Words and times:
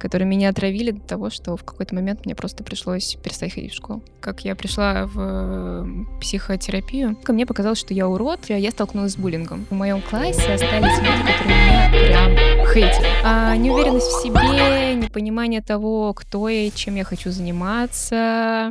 которые 0.00 0.26
меня 0.26 0.48
отравили 0.48 0.90
до 0.90 1.00
того, 1.00 1.30
что 1.30 1.56
в 1.56 1.62
какой-то 1.62 1.94
момент 1.94 2.24
мне 2.24 2.34
просто 2.34 2.64
пришлось 2.64 3.16
перестать 3.22 3.54
ходить 3.54 3.72
в 3.72 3.76
школу. 3.76 4.02
Как 4.20 4.44
я 4.44 4.56
пришла 4.56 5.06
в 5.06 5.14
э, 5.16 5.86
психотерапию, 6.20 7.16
ко 7.16 7.32
мне 7.32 7.46
показалось, 7.46 7.78
что 7.78 7.94
я 7.94 8.08
урод, 8.08 8.48
я 8.48 8.70
столкнулась 8.70 9.12
с 9.12 9.16
буллингом. 9.16 9.66
В 9.70 9.74
моем 9.74 10.00
классе 10.00 10.54
остались 10.54 10.98
люди, 10.98 11.32
которые 11.32 11.56
меня 11.56 11.90
прям 11.90 12.66
хейтили. 12.66 13.06
А 13.24 13.56
неуверенность 13.56 14.06
в 14.06 14.22
себе, 14.22 14.94
непонимание 14.96 15.60
того, 15.60 16.14
кто 16.14 16.48
я 16.48 16.66
и 16.66 16.72
чем 16.72 16.96
я 16.96 17.04
хочу 17.04 17.30
заниматься, 17.30 18.70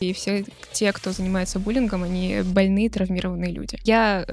и 0.00 0.12
все 0.12 0.44
те, 0.72 0.92
кто 0.92 1.12
занимается 1.12 1.58
буллингом, 1.58 2.02
они 2.02 2.42
больные, 2.44 2.90
травмированные 2.90 3.52
люди. 3.52 3.78
Я 3.84 4.26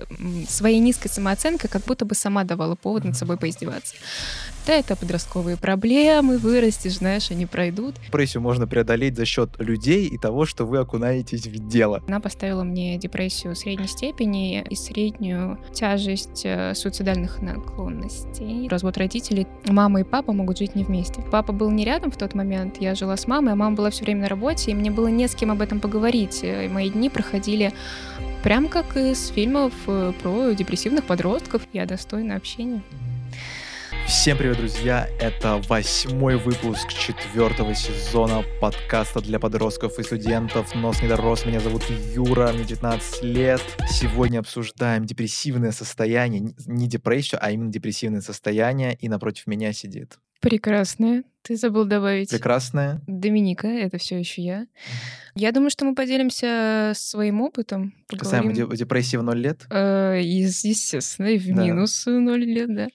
своей 0.48 0.80
низкой 0.80 1.10
самооценкой 1.10 1.70
как 1.70 1.84
будто 1.84 2.06
бы 2.06 2.16
сама 2.16 2.44
давала 2.44 2.76
повод 2.76 3.04
над 3.04 3.18
собой 3.18 3.38
поиздеваться. 3.38 3.96
Да, 4.68 4.74
это 4.74 4.96
подростковые 4.96 5.58
проблемы, 5.58 6.38
вырастешь, 6.38 6.98
знаешь, 6.98 7.32
они 7.32 7.48
пройдут. 7.48 7.96
Депрессию 8.06 8.44
можно 8.44 8.68
преодолеть 8.68 9.18
за 9.18 9.26
счет 9.26 9.50
людей 9.60 10.08
и 10.08 10.18
того, 10.18 10.46
что 10.46 10.66
вы 10.66 10.78
окунаетесь 10.78 11.48
в 11.48 11.68
дело. 11.68 12.04
Она 12.08 12.20
поставила 12.20 12.64
мне 12.64 12.98
депрессию 12.98 13.56
средней 13.56 13.88
степени 13.88 14.62
и 14.62 14.76
среднюю 14.76 15.58
тяжесть 15.74 16.42
э, 16.46 16.76
суицидальных 16.76 17.42
наклонностей. 17.42 18.68
Развод 18.68 18.98
родителей. 18.98 19.48
Мама 19.68 20.02
и 20.02 20.04
папа 20.04 20.32
могут 20.32 20.60
жить 20.60 20.76
не 20.76 20.84
вместе. 20.84 21.24
Папа 21.32 21.54
был 21.54 21.72
не 21.72 21.84
рядом 21.84 22.12
в 22.12 22.18
тот 22.18 22.36
момент, 22.36 22.78
я 22.80 22.94
жила 22.94 23.18
с 23.18 23.28
мамой, 23.28 23.54
а 23.54 23.56
мама 23.56 23.76
была 23.76 23.90
все 23.90 24.04
время 24.04 24.22
на 24.22 24.30
работе, 24.30 24.72
и 24.72 24.76
мне 24.76 24.92
было 24.92 25.08
не 25.08 25.28
с 25.28 25.34
кем 25.34 25.51
об 25.52 25.62
этом 25.62 25.80
поговорить. 25.80 26.40
И 26.44 26.68
мои 26.70 26.90
дни 26.90 27.10
проходили 27.10 27.74
прям 28.44 28.68
как 28.68 28.98
из 28.98 29.28
фильмов 29.28 29.74
э, 29.88 30.14
про 30.22 30.54
депрессивных 30.54 31.06
подростков. 31.06 31.62
Я 31.74 31.86
достойна 31.86 32.36
общения. 32.36 32.82
Всем 34.08 34.38
привет, 34.38 34.58
друзья! 34.58 35.08
Это 35.20 35.62
восьмой 35.70 36.36
выпуск 36.36 36.90
четвертого 36.90 37.74
сезона 37.76 38.44
подкаста 38.60 39.22
для 39.22 39.40
подростков 39.40 40.00
и 40.00 40.04
студентов 40.04 40.76
«Нос 40.76 41.02
не 41.02 41.08
дорос». 41.08 41.46
Меня 41.46 41.60
зовут 41.60 41.84
Юра, 42.14 42.52
мне 42.52 42.64
19 42.64 43.24
лет. 43.24 43.62
Сегодня 43.90 44.40
обсуждаем 44.40 45.06
депрессивное 45.06 45.72
состояние, 45.72 46.54
не 46.66 46.88
депрессию, 46.88 47.40
а 47.42 47.52
именно 47.52 47.72
депрессивное 47.72 48.22
состояние, 48.22 48.96
и 48.96 49.08
напротив 49.08 49.48
меня 49.48 49.72
сидит 49.72 50.18
Прекрасная. 50.42 51.24
Ты 51.44 51.56
забыл 51.56 51.86
добавить. 51.86 52.30
Прекрасная. 52.30 53.02
Доминика, 53.08 53.68
это 53.68 53.98
все 53.98 54.20
еще 54.20 54.42
я. 54.42 54.68
Я 55.34 55.52
думаю, 55.52 55.70
что 55.70 55.86
мы 55.86 55.96
поделимся 55.96 56.92
своим 56.94 57.42
опытом. 57.42 57.94
Касаемо 58.08 58.54
депрессии 58.54 59.16
в 59.16 59.24
ноль 59.24 59.40
лет? 59.40 59.66
Э, 59.70 60.20
естественно, 60.22 61.28
и 61.28 61.40
в 61.40 61.48
да. 61.48 61.64
минус 61.64 62.06
ноль 62.06 62.44
лет, 62.44 62.74
да. 62.74 62.88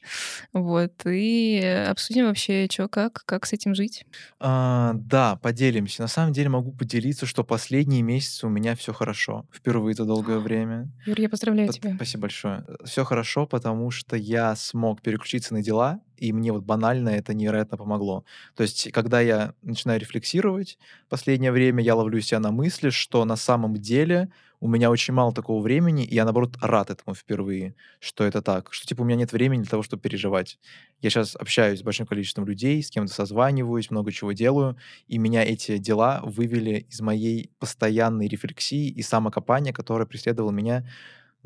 Вот. 0.53 0.93
И 1.07 1.59
обсудим 1.89 2.27
вообще, 2.27 2.69
что, 2.71 2.89
как, 2.89 3.23
как 3.25 3.47
с 3.47 3.53
этим 3.53 3.75
жить. 3.75 4.05
А, 4.39 4.93
да, 4.95 5.37
поделимся. 5.37 6.03
На 6.03 6.09
самом 6.09 6.33
деле 6.33 6.51
могу 6.51 6.73
поделиться, 6.73 7.25
что 7.25 7.43
последние 7.43 8.03
месяцы 8.03 8.47
у 8.47 8.51
меня 8.51 8.77
все 8.77 8.93
хорошо. 8.93 9.47
Впервые 9.53 9.95
за 9.95 10.05
долгое 10.05 10.39
время. 10.39 10.89
Юр, 11.07 11.19
я 11.19 11.29
поздравляю 11.31 11.69
Под... 11.69 11.77
тебя. 11.77 11.95
Спасибо 11.97 12.23
большое. 12.23 12.65
Все 12.85 13.05
хорошо, 13.05 13.47
потому 13.47 13.91
что 13.91 14.17
я 14.17 14.55
смог 14.57 15.01
переключиться 15.01 15.55
на 15.55 15.63
дела, 15.63 16.01
и 16.19 16.33
мне 16.33 16.53
вот 16.53 16.65
банально 16.65 17.11
это 17.11 17.35
невероятно 17.35 17.77
помогло. 17.77 18.25
То 18.55 18.63
есть, 18.63 18.91
когда 18.93 19.21
я 19.21 19.55
начинаю 19.63 20.01
рефлексировать 20.01 20.79
последнее 21.09 21.53
время, 21.53 21.83
я 21.83 21.95
ловлю 21.95 22.21
себя 22.21 22.41
на 22.41 22.51
мысли, 22.51 22.91
что 22.91 23.25
на 23.25 23.37
самом 23.37 23.75
деле 23.75 24.31
у 24.61 24.69
меня 24.69 24.91
очень 24.91 25.13
мало 25.13 25.35
такого 25.35 25.63
времени, 25.63 26.05
и 26.05 26.15
я, 26.15 26.25
наоборот, 26.25 26.57
рад 26.61 26.91
этому 26.91 27.15
впервые, 27.15 27.75
что 28.01 28.25
это 28.25 28.41
так. 28.41 28.73
Что, 28.73 28.87
типа, 28.87 29.03
у 29.03 29.05
меня 29.05 29.17
нет 29.17 29.33
времени 29.33 29.61
для 29.61 29.71
того, 29.71 29.83
чтобы 29.83 30.03
переживать. 30.03 30.59
Я 31.03 31.11
сейчас 31.11 31.37
общаюсь 31.37 31.81
с 31.81 31.83
большим 31.83 32.07
количеством 32.07 32.47
людей, 32.47 32.83
с 32.83 32.91
кем-то 32.91 33.13
созваниваюсь, 33.13 33.91
много 33.91 34.13
чего 34.13 34.33
делаю, 34.33 34.77
и 35.09 35.19
меня 35.19 35.45
эти 35.45 35.77
дела 35.79 36.21
вывели 36.25 36.87
из 36.89 37.01
моей 37.01 37.51
постоянной 37.59 38.29
рефлексии 38.29 38.89
и 38.89 39.03
самокопания, 39.03 39.73
которая 39.73 40.07
преследовала 40.07 40.53
меня 40.53 40.87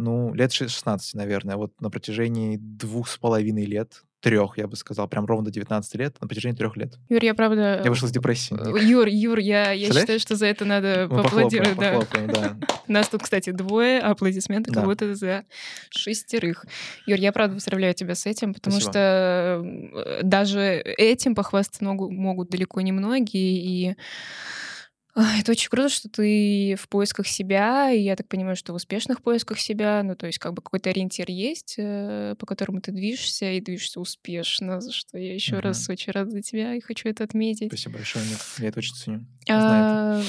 ну, 0.00 0.32
лет 0.32 0.52
16, 0.52 1.14
наверное, 1.14 1.56
вот 1.56 1.78
на 1.80 1.90
протяжении 1.90 2.56
двух 2.56 3.08
с 3.08 3.18
половиной 3.18 3.66
лет, 3.66 4.02
трех, 4.20 4.58
я 4.58 4.66
бы 4.66 4.76
сказал, 4.76 5.08
прям 5.08 5.24
ровно 5.26 5.46
до 5.46 5.50
19 5.50 5.94
лет, 5.96 6.16
на 6.20 6.28
протяжении 6.28 6.56
трех 6.56 6.76
лет. 6.76 6.94
Юр, 7.08 7.24
я 7.24 7.34
правда... 7.34 7.80
Я 7.82 7.90
вышел 7.90 8.06
из 8.06 8.12
депрессии. 8.12 8.54
Э, 8.54 8.82
Юр, 8.82 9.06
Юр, 9.08 9.38
я, 9.38 9.72
я 9.72 9.92
считаю, 9.92 10.20
что 10.20 10.36
за 10.36 10.46
это 10.46 10.64
надо 10.64 11.08
Мы 11.10 11.22
поаплодировать. 11.22 11.78
Да. 11.78 12.00
да. 12.26 12.56
Нас 12.86 13.08
тут, 13.08 13.22
кстати, 13.22 13.50
двое, 13.50 14.00
аплодисменты 14.00 14.70
да. 14.70 14.80
как 14.80 14.84
будто 14.88 15.14
за 15.14 15.44
шестерых. 15.90 16.66
Юр, 17.06 17.18
я 17.18 17.32
правда 17.32 17.54
поздравляю 17.54 17.94
тебя 17.94 18.14
с 18.14 18.26
этим, 18.26 18.52
потому 18.52 18.80
Спасибо. 18.80 18.92
что 18.92 19.62
э, 19.64 20.20
даже 20.22 20.60
этим 20.60 21.34
похвастаться 21.34 21.84
могут 21.84 22.50
далеко 22.50 22.80
не 22.82 22.92
многие, 22.92 23.56
и 23.56 23.96
это 25.14 25.52
очень 25.52 25.68
круто, 25.70 25.88
что 25.88 26.08
ты 26.08 26.76
в 26.78 26.88
поисках 26.88 27.26
себя, 27.26 27.90
и 27.90 28.00
я 28.00 28.16
так 28.16 28.28
понимаю, 28.28 28.56
что 28.56 28.72
в 28.72 28.76
успешных 28.76 29.22
поисках 29.22 29.58
себя, 29.58 30.02
ну, 30.02 30.14
то 30.14 30.26
есть 30.26 30.38
как 30.38 30.54
бы 30.54 30.62
какой-то 30.62 30.90
ориентир 30.90 31.30
есть, 31.30 31.74
э, 31.78 32.36
по 32.38 32.46
которому 32.46 32.80
ты 32.80 32.92
движешься, 32.92 33.50
и 33.50 33.60
движешься 33.60 34.00
успешно, 34.00 34.80
за 34.80 34.92
что 34.92 35.18
я 35.18 35.34
еще 35.34 35.56
угу. 35.56 35.62
раз 35.62 35.88
очень 35.88 36.12
рада 36.12 36.30
за 36.30 36.42
тебя 36.42 36.74
и 36.74 36.80
хочу 36.80 37.08
это 37.08 37.24
отметить. 37.24 37.68
Спасибо 37.68 37.96
большое, 37.96 38.24
нет, 38.26 38.40
я 38.58 38.68
это 38.68 38.78
очень 38.78 38.94
ценю. 38.94 39.26
А, 39.48 40.22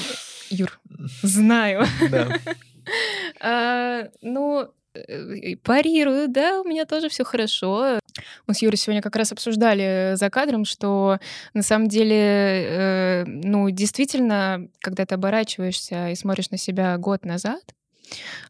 Юр, 0.50 0.80
знаю. 1.22 1.86
Да. 2.10 2.38
А, 3.40 4.10
ну, 4.22 4.72
Э, 4.94 5.56
парирую, 5.62 6.28
да, 6.28 6.60
у 6.60 6.64
меня 6.64 6.84
тоже 6.84 7.08
все 7.08 7.24
хорошо. 7.24 7.98
Мы 8.46 8.54
с 8.54 8.62
Юрой 8.62 8.76
сегодня 8.76 9.02
как 9.02 9.16
раз 9.16 9.32
обсуждали 9.32 10.14
за 10.14 10.30
кадром, 10.30 10.64
что 10.64 11.18
на 11.54 11.62
самом 11.62 11.88
деле, 11.88 12.16
э, 12.16 13.24
ну, 13.26 13.70
действительно, 13.70 14.68
когда 14.80 15.06
ты 15.06 15.14
оборачиваешься 15.14 16.10
и 16.10 16.14
смотришь 16.14 16.50
на 16.50 16.58
себя 16.58 16.96
год 16.98 17.24
назад, 17.24 17.62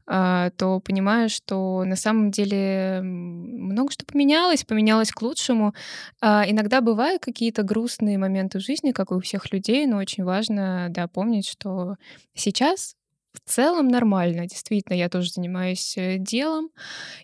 э, 0.06 0.50
то 0.56 0.80
понимаешь, 0.80 1.32
что 1.32 1.84
на 1.84 1.96
самом 1.96 2.30
деле 2.30 3.00
много 3.02 3.92
что 3.92 4.04
поменялось, 4.04 4.64
поменялось 4.64 5.12
к 5.12 5.22
лучшему. 5.22 5.74
Э, 6.20 6.42
иногда 6.46 6.80
бывают 6.80 7.22
какие-то 7.22 7.62
грустные 7.62 8.18
моменты 8.18 8.58
в 8.58 8.62
жизни, 8.62 8.92
как 8.92 9.12
у 9.12 9.20
всех 9.20 9.52
людей, 9.52 9.86
но 9.86 9.98
очень 9.98 10.24
важно, 10.24 10.88
да, 10.90 11.08
помнить, 11.08 11.48
что 11.48 11.96
сейчас 12.34 12.96
в 13.32 13.40
целом 13.44 13.88
нормально. 13.88 14.46
Действительно, 14.46 14.94
я 14.94 15.08
тоже 15.08 15.30
занимаюсь 15.30 15.96
э, 15.96 16.18
делом, 16.18 16.70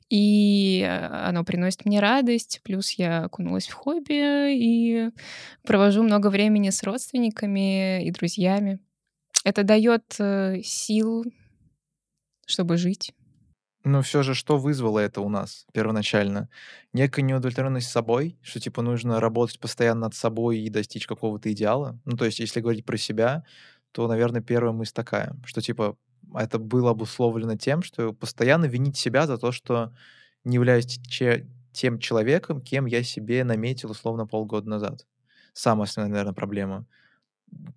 и 0.08 0.82
э, 0.82 1.06
оно 1.06 1.44
приносит 1.44 1.84
мне 1.84 2.00
радость. 2.00 2.60
Плюс 2.64 2.92
я 2.92 3.24
окунулась 3.24 3.68
в 3.68 3.74
хобби 3.74 4.54
и 4.54 5.10
провожу 5.64 6.02
много 6.02 6.30
времени 6.30 6.70
с 6.70 6.82
родственниками 6.82 8.04
и 8.04 8.10
друзьями. 8.10 8.78
Это 9.44 9.62
дает 9.64 10.16
э, 10.18 10.62
сил, 10.62 11.24
чтобы 12.46 12.78
жить. 12.78 13.12
Но 13.84 14.02
все 14.02 14.22
же, 14.22 14.34
что 14.34 14.58
вызвало 14.58 14.98
это 14.98 15.20
у 15.20 15.28
нас 15.28 15.66
первоначально? 15.72 16.48
Некая 16.92 17.22
неудовлетворенность 17.22 17.90
собой, 17.90 18.38
что 18.42 18.60
типа 18.60 18.82
нужно 18.82 19.20
работать 19.20 19.60
постоянно 19.60 20.02
над 20.02 20.14
собой 20.14 20.58
и 20.58 20.68
достичь 20.68 21.06
какого-то 21.06 21.52
идеала. 21.52 21.98
Ну, 22.04 22.16
то 22.16 22.24
есть, 22.24 22.40
если 22.40 22.60
говорить 22.60 22.84
про 22.84 22.96
себя, 22.96 23.44
то, 23.92 24.06
наверное, 24.08 24.40
первая 24.42 24.72
мысль 24.72 24.92
такая, 24.94 25.34
что 25.44 25.60
типа 25.60 25.96
это 26.34 26.58
было 26.58 26.90
обусловлено 26.90 27.56
тем, 27.56 27.82
что 27.82 28.12
постоянно 28.12 28.66
винить 28.66 28.96
себя 28.96 29.26
за 29.26 29.38
то, 29.38 29.50
что 29.52 29.92
не 30.44 30.54
являюсь 30.56 30.98
че- 31.08 31.46
тем 31.72 31.98
человеком, 31.98 32.60
кем 32.60 32.86
я 32.86 33.02
себе 33.02 33.44
наметил 33.44 33.90
условно 33.90 34.26
полгода 34.26 34.68
назад. 34.68 35.06
Самая 35.52 35.84
основная, 35.88 36.10
наверное, 36.12 36.34
проблема. 36.34 36.84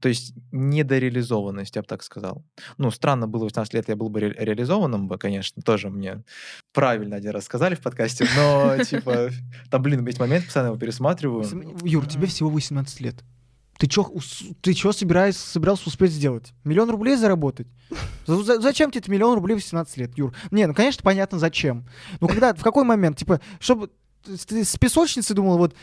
То 0.02 0.10
есть 0.10 0.34
недореализованность, 0.52 1.76
я 1.76 1.82
бы 1.82 1.88
так 1.88 2.04
сказал. 2.04 2.44
Ну, 2.78 2.92
странно 2.92 3.28
было 3.28 3.46
18 3.46 3.74
лет, 3.74 3.88
я 3.88 3.96
был 3.96 4.10
бы 4.10 4.20
ре- 4.20 4.36
реализованным 4.38 5.08
бы, 5.08 5.18
конечно, 5.18 5.62
тоже 5.62 5.90
мне 5.90 6.24
правильно 6.74 7.16
один 7.16 7.32
раз 7.32 7.46
сказали 7.46 7.76
в 7.76 7.80
подкасте, 7.82 8.28
но, 8.36 8.84
типа, 8.84 9.30
там, 9.70 9.82
блин, 9.82 10.06
есть 10.06 10.20
момент, 10.20 10.44
постоянно 10.46 10.70
его 10.72 10.78
пересматриваю. 10.80 11.44
Юр, 11.84 12.06
тебе 12.06 12.28
всего 12.28 12.50
18 12.50 13.00
лет. 13.02 13.16
Ты 13.82 13.88
чё, 13.88 14.14
ты 14.62 14.76
чё 14.76 14.92
собираешься, 14.92 15.50
собирался 15.50 15.88
успеть 15.88 16.12
сделать? 16.12 16.54
Миллион 16.64 16.92
рублей 16.92 17.16
заработать? 17.16 17.66
Зачем 18.28 18.92
тебе 18.92 19.04
миллион 19.08 19.34
рублей 19.34 19.56
в 19.56 19.64
17 19.64 19.98
лет, 19.98 20.16
Юр? 20.20 20.36
Не, 20.52 20.68
ну, 20.68 20.76
конечно, 20.76 21.02
понятно, 21.02 21.40
зачем. 21.40 21.88
Ну, 22.20 22.28
когда, 22.28 22.54
в 22.54 22.62
какой 22.62 22.84
момент? 22.84 23.18
Типа, 23.18 23.42
чтобы 23.60 23.90
ты 24.24 24.64
с 24.64 24.78
песочницы 24.78 25.34
думал, 25.34 25.58
вот, 25.58 25.74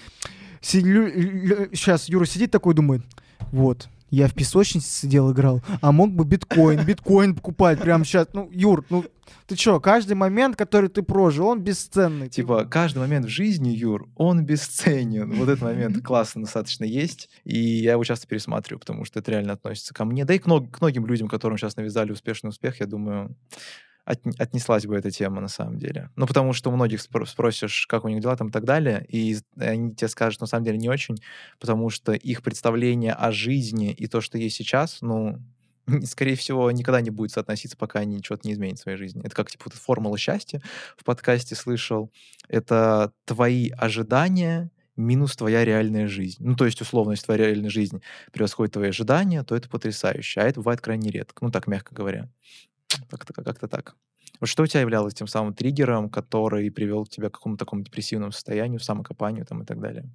сейчас 0.62 2.08
Юра 2.08 2.24
сидит 2.24 2.52
такой, 2.52 2.74
думает, 2.74 3.02
вот, 3.50 3.88
я 4.10 4.28
в 4.28 4.34
песочнице 4.34 4.88
сидел, 4.90 5.32
играл, 5.32 5.62
а 5.80 5.92
мог 5.92 6.12
бы 6.12 6.24
биткоин, 6.24 6.84
биткоин 6.84 7.34
покупать 7.34 7.80
прямо 7.80 8.04
сейчас. 8.04 8.28
Ну, 8.32 8.48
Юр, 8.52 8.84
ну 8.90 9.04
ты 9.46 9.56
что, 9.56 9.80
каждый 9.80 10.14
момент, 10.14 10.56
который 10.56 10.88
ты 10.88 11.02
прожил, 11.02 11.46
он 11.48 11.62
бесценный. 11.62 12.28
Типа, 12.28 12.64
каждый 12.64 12.98
момент 12.98 13.26
в 13.26 13.30
жизни, 13.30 13.70
Юр, 13.70 14.08
он 14.14 14.44
бесценен. 14.44 15.32
Вот 15.32 15.48
этот 15.48 15.62
момент 15.62 16.02
классно 16.04 16.42
достаточно 16.42 16.84
есть, 16.84 17.30
и 17.44 17.58
я 17.58 17.92
его 17.92 18.04
часто 18.04 18.26
пересматриваю, 18.26 18.80
потому 18.80 19.04
что 19.04 19.20
это 19.20 19.30
реально 19.30 19.54
относится 19.54 19.94
ко 19.94 20.04
мне. 20.04 20.24
Да 20.24 20.34
и 20.34 20.38
к, 20.38 20.46
мног- 20.46 20.70
к 20.70 20.80
многим 20.80 21.06
людям, 21.06 21.28
которым 21.28 21.56
сейчас 21.58 21.76
навязали 21.76 22.12
успешный 22.12 22.48
успех, 22.48 22.80
я 22.80 22.86
думаю, 22.86 23.34
отн- 24.08 24.34
отнеслась 24.38 24.86
бы 24.86 24.96
эта 24.96 25.10
тема 25.10 25.40
на 25.40 25.48
самом 25.48 25.78
деле. 25.78 26.10
Ну, 26.16 26.26
потому 26.26 26.52
что 26.52 26.70
у 26.70 26.74
многих 26.74 27.00
спро- 27.00 27.26
спросишь, 27.26 27.86
как 27.86 28.04
у 28.04 28.08
них 28.08 28.20
дела 28.20 28.36
там 28.36 28.48
и 28.48 28.50
так 28.50 28.64
далее, 28.64 29.04
и 29.08 29.36
они 29.56 29.94
тебе 29.94 30.08
скажут, 30.08 30.40
на 30.40 30.46
самом 30.46 30.64
деле 30.64 30.78
не 30.78 30.88
очень, 30.88 31.16
потому 31.60 31.90
что 31.90 32.12
их 32.12 32.42
представление 32.42 33.12
о 33.12 33.30
жизни 33.32 33.92
и 33.92 34.06
то, 34.06 34.20
что 34.20 34.38
есть 34.38 34.56
сейчас, 34.56 34.98
ну, 35.02 35.38
скорее 36.04 36.36
всего, 36.36 36.70
никогда 36.70 37.00
не 37.00 37.10
будет 37.10 37.32
соотноситься, 37.32 37.76
пока 37.76 38.00
они 38.00 38.22
что-то 38.22 38.46
не 38.46 38.54
изменят 38.54 38.78
в 38.78 38.82
своей 38.82 38.98
жизни. 38.98 39.22
Это 39.24 39.34
как, 39.34 39.50
типа, 39.50 39.64
вот 39.66 39.74
формула 39.74 40.18
счастья 40.18 40.62
в 40.96 41.04
подкасте 41.04 41.54
слышал. 41.54 42.10
Это 42.48 43.12
твои 43.26 43.70
ожидания 43.70 44.70
минус 44.96 45.36
твоя 45.36 45.64
реальная 45.64 46.08
жизнь. 46.08 46.44
Ну, 46.44 46.56
то 46.56 46.66
есть, 46.66 46.80
условно, 46.80 47.12
если 47.12 47.26
твоя 47.26 47.46
реальная 47.46 47.70
жизнь 47.70 48.02
превосходит 48.32 48.74
твои 48.74 48.88
ожидания, 48.88 49.44
то 49.44 49.54
это 49.54 49.68
потрясающе. 49.68 50.40
А 50.40 50.44
это 50.44 50.60
бывает 50.60 50.80
крайне 50.80 51.10
редко. 51.10 51.44
Ну, 51.44 51.52
так, 51.52 51.68
мягко 51.68 51.94
говоря. 51.94 52.28
Как-то 53.10 53.32
как 53.32 53.68
так. 53.68 53.96
Вот 54.40 54.48
что 54.48 54.62
у 54.62 54.66
тебя 54.66 54.80
являлось 54.80 55.14
тем 55.14 55.26
самым 55.26 55.54
триггером, 55.54 56.08
который 56.08 56.70
привел 56.70 57.06
тебя 57.06 57.28
к 57.28 57.34
какому-то 57.34 57.64
такому 57.64 57.82
депрессивному 57.82 58.32
состоянию, 58.32 58.80
самокопанию 58.80 59.44
там 59.44 59.62
и 59.62 59.66
так 59.66 59.80
далее? 59.80 60.08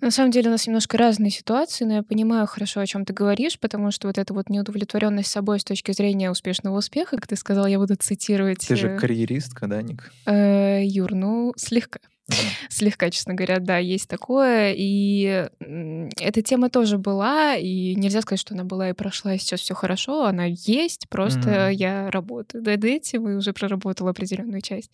На 0.00 0.12
самом 0.12 0.30
деле 0.30 0.48
у 0.48 0.52
нас 0.52 0.66
немножко 0.66 0.96
разные 0.96 1.30
ситуации, 1.30 1.84
но 1.84 1.94
я 1.94 2.02
понимаю 2.02 2.46
хорошо, 2.46 2.80
о 2.80 2.86
чем 2.86 3.04
ты 3.04 3.12
говоришь, 3.12 3.58
потому 3.58 3.90
что 3.90 4.06
вот 4.06 4.18
эта 4.18 4.32
вот 4.32 4.48
неудовлетворенность 4.48 5.30
собой 5.30 5.58
с 5.58 5.64
точки 5.64 5.90
зрения 5.92 6.30
успешного 6.30 6.78
успеха, 6.78 7.16
как 7.16 7.26
ты 7.26 7.34
сказал, 7.34 7.66
я 7.66 7.78
буду 7.78 7.96
цитировать. 7.96 8.64
Ты 8.66 8.76
же 8.76 8.90
э, 8.90 8.98
карьеристка, 8.98 9.66
да, 9.66 9.82
Ник? 9.82 10.12
э, 10.26 10.82
Юр, 10.84 11.14
ну, 11.14 11.52
слегка. 11.56 11.98
Мгм. 12.28 12.38
Слегка, 12.70 13.10
честно 13.10 13.34
говоря, 13.34 13.60
да, 13.60 13.78
есть 13.78 14.08
такое. 14.08 14.74
И 14.76 15.48
эта 16.20 16.42
тема 16.42 16.70
тоже 16.70 16.98
была, 16.98 17.54
и 17.56 17.94
нельзя 17.94 18.20
сказать, 18.20 18.40
что 18.40 18.54
она 18.54 18.64
была 18.64 18.90
и 18.90 18.94
прошла, 18.94 19.34
и 19.34 19.38
сейчас 19.38 19.60
все 19.60 19.74
хорошо. 19.74 20.24
Она 20.24 20.44
есть, 20.46 21.08
просто 21.08 21.50
Мгм. 21.50 21.70
я 21.70 22.10
работаю 22.10 22.64
над 22.64 22.84
этим 22.84 23.28
и 23.28 23.34
уже 23.34 23.52
проработала 23.52 24.10
определенную 24.10 24.60
часть 24.60 24.90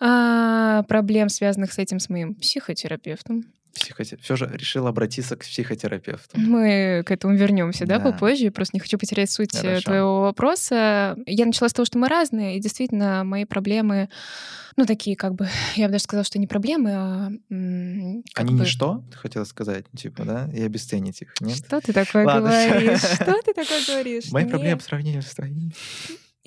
а, 0.00 0.82
проблем, 0.84 1.28
связанных 1.28 1.72
с 1.72 1.78
этим, 1.78 2.00
с 2.00 2.08
моим 2.08 2.34
психотерапевтом. 2.34 3.44
Психоте- 3.74 4.16
Все 4.20 4.36
же 4.36 4.50
решил 4.52 4.86
обратиться 4.86 5.36
к 5.36 5.40
психотерапевту. 5.40 6.38
Мы 6.38 7.02
к 7.06 7.10
этому 7.10 7.34
вернемся, 7.36 7.86
да, 7.86 7.98
Да. 7.98 8.10
попозже. 8.12 8.50
Просто 8.50 8.76
не 8.76 8.80
хочу 8.80 8.98
потерять 8.98 9.30
суть 9.30 9.54
э, 9.54 9.60
Хорошо. 9.60 9.82
твоего 9.82 10.20
вопроса. 10.22 11.16
Я 11.26 11.46
начала 11.46 11.68
с 11.68 11.72
того, 11.72 11.86
что 11.86 11.98
мы 11.98 12.08
разные, 12.08 12.56
и 12.56 12.60
действительно 12.60 13.22
мои 13.24 13.44
проблемы, 13.44 14.08
ну 14.76 14.86
такие 14.86 15.16
как 15.16 15.34
бы, 15.34 15.48
я 15.76 15.86
бы 15.86 15.92
даже 15.92 16.04
сказала, 16.04 16.24
что 16.24 16.38
не 16.38 16.46
проблемы, 16.46 16.90
а 16.92 17.26
Они 17.48 18.22
бы- 18.54 18.60
ничто, 18.64 19.04
ты 19.10 19.16
хотела 19.18 19.44
сказать, 19.44 19.84
типа, 19.96 20.24
да, 20.24 20.50
и 20.54 20.62
обесценить 20.62 21.22
их, 21.22 21.34
нет? 21.40 21.56
Что 21.56 21.80
ты 21.80 21.92
такое 21.92 22.24
Ладно, 22.26 22.50
говоришь? 22.50 23.00
Что 23.00 23.40
ты 23.44 23.54
такое 23.54 23.80
говоришь? 23.86 24.30
Мои 24.32 24.46
проблемы 24.46 24.78
по 24.78 24.84
сравнению 24.84 25.22
с 25.22 25.34
твоими. 25.34 25.70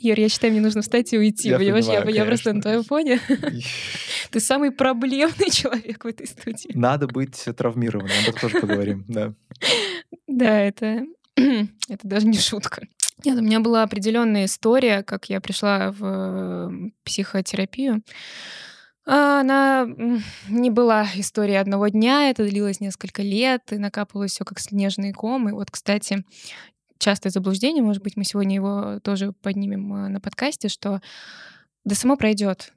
Юр, 0.03 0.19
я 0.19 0.27
считаю, 0.27 0.51
мне 0.51 0.61
нужно 0.61 0.81
встать 0.81 1.13
и 1.13 1.17
уйти. 1.17 1.49
Я 1.49 1.57
понимаешь? 1.57 1.85
я, 1.85 2.01
понимаю, 2.01 2.15
я 2.15 2.25
просто 2.25 2.53
на 2.53 2.61
твоем 2.61 2.83
фоне. 2.83 3.21
Ты 4.31 4.39
самый 4.41 4.71
проблемный 4.71 5.49
человек 5.49 6.03
в 6.03 6.07
этой 6.07 6.27
студии. 6.27 6.71
Надо 6.73 7.07
быть 7.07 7.41
травмированным, 7.55 8.11
об 8.11 8.35
этом 8.35 8.41
тоже 8.41 8.59
поговорим, 8.59 9.05
да. 9.07 9.33
Да, 10.27 10.59
это, 10.59 11.05
это 11.35 12.07
даже 12.07 12.27
не 12.27 12.37
шутка. 12.37 12.85
Нет, 13.23 13.39
у 13.39 13.41
меня 13.41 13.61
была 13.61 13.83
определенная 13.83 14.45
история, 14.45 15.03
как 15.03 15.29
я 15.29 15.39
пришла 15.39 15.91
в 15.91 16.91
психотерапию. 17.05 18.01
А, 19.05 19.39
Она 19.39 19.87
не 20.49 20.69
была 20.69 21.07
историей 21.15 21.57
одного 21.57 21.87
дня, 21.87 22.29
это 22.29 22.45
длилось 22.45 22.81
несколько 22.81 23.21
лет, 23.21 23.61
и 23.71 23.77
накапывалось 23.77 24.31
все 24.31 24.43
как 24.43 24.59
снежные 24.59 25.13
комы. 25.13 25.53
Вот, 25.53 25.71
кстати, 25.71 26.23
частое 26.97 27.31
заблуждение, 27.31 27.83
может 27.83 28.03
быть, 28.03 28.17
мы 28.17 28.23
сегодня 28.23 28.55
его 28.55 28.99
тоже 29.01 29.33
поднимем 29.41 29.93
э, 29.93 30.07
на 30.09 30.19
подкасте, 30.19 30.69
что 30.69 31.01
да 31.85 31.95
само 31.95 32.15
пройдет. 32.15 32.71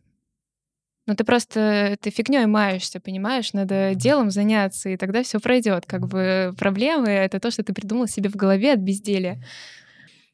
Но 1.06 1.14
ты 1.14 1.22
просто 1.22 1.60
этой 1.60 2.10
фигней 2.10 2.46
маешься, 2.46 2.98
понимаешь? 2.98 3.52
Надо 3.52 3.94
делом 3.94 4.30
заняться, 4.30 4.88
и 4.88 4.96
тогда 4.96 5.22
все 5.22 5.38
пройдет. 5.38 5.86
Как 5.86 6.08
бы 6.08 6.52
проблемы 6.58 7.08
это 7.08 7.38
то, 7.38 7.52
что 7.52 7.62
ты 7.62 7.72
придумал 7.72 8.08
себе 8.08 8.28
в 8.28 8.34
голове 8.34 8.72
от 8.72 8.80
безделия. 8.80 9.40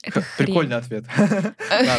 Это 0.12 0.20
Х- 0.20 0.26
хрень. 0.36 0.46
Прикольный 0.46 0.76
ответ. 0.76 1.04
Да. 1.16 1.96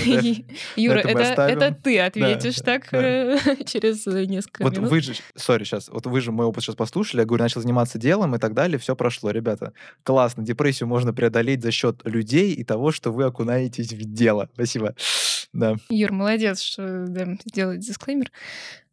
Юра, 0.75 0.99
это 0.99 1.73
ты 1.81 1.99
ответишь 1.99 2.57
так 2.57 2.93
э, 2.93 3.37
через 3.65 4.05
э, 4.07 4.25
несколько 4.25 4.63
Вот 4.63 4.75
минут. 4.77 4.91
вы 4.91 5.01
же, 5.01 5.13
сори, 5.35 5.63
сейчас, 5.63 5.87
вот 5.87 6.05
вы 6.05 6.19
же 6.19 6.33
мой 6.33 6.45
опыт 6.45 6.63
сейчас 6.63 6.75
послушали, 6.75 7.21
я 7.21 7.25
говорю, 7.25 7.43
начал 7.43 7.61
заниматься 7.61 7.97
делом 7.97 8.35
и 8.35 8.39
так 8.39 8.53
далее, 8.53 8.77
все 8.77 8.95
прошло. 8.97 9.31
Ребята, 9.31 9.71
классно, 10.03 10.43
депрессию 10.43 10.89
можно 10.89 11.13
преодолеть 11.13 11.61
за 11.61 11.71
счет 11.71 12.01
людей 12.03 12.53
и 12.53 12.63
того, 12.65 12.91
что 12.91 13.11
вы 13.11 13.23
окунаетесь 13.23 13.93
в 13.93 14.13
дело. 14.13 14.49
Спасибо. 14.53 14.95
Да. 15.53 15.75
Юр, 15.89 16.11
молодец, 16.11 16.61
что 16.61 17.05
да, 17.07 17.27
сделать 17.45 17.79
дисклеймер. 17.79 18.31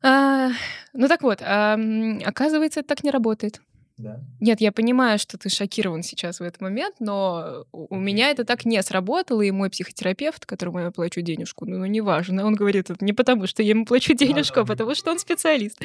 А, 0.02 0.50
ну 0.92 1.08
так 1.08 1.22
вот, 1.22 1.40
а, 1.40 1.78
оказывается, 2.22 2.80
это 2.80 2.88
так 2.90 3.02
не 3.02 3.10
работает. 3.10 3.62
Нет, 4.40 4.60
я 4.60 4.72
понимаю, 4.72 5.18
что 5.18 5.38
ты 5.38 5.48
шокирован 5.48 6.02
сейчас 6.02 6.40
в 6.40 6.42
этот 6.42 6.60
момент, 6.60 6.96
но 7.00 7.66
у 7.72 7.96
меня 7.96 8.30
это 8.30 8.44
так 8.44 8.64
не 8.64 8.82
сработало, 8.82 9.42
и 9.42 9.50
мой 9.50 9.70
психотерапевт, 9.70 10.46
которому 10.46 10.80
я 10.80 10.90
плачу 10.90 11.20
денежку, 11.20 11.66
ну, 11.66 11.84
неважно, 11.86 12.44
он 12.46 12.54
говорит 12.54 12.90
это 12.90 13.04
не 13.04 13.12
потому, 13.12 13.46
что 13.46 13.62
я 13.62 13.70
ему 13.70 13.84
плачу 13.84 14.14
денежку, 14.14 14.60
а 14.60 14.64
потому 14.64 14.94
что 14.94 15.10
он 15.10 15.18
специалист. 15.18 15.80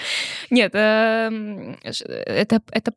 Нет, 0.50 0.72
эм, 0.74 1.78
это, 1.84 2.62
это, 2.72 2.94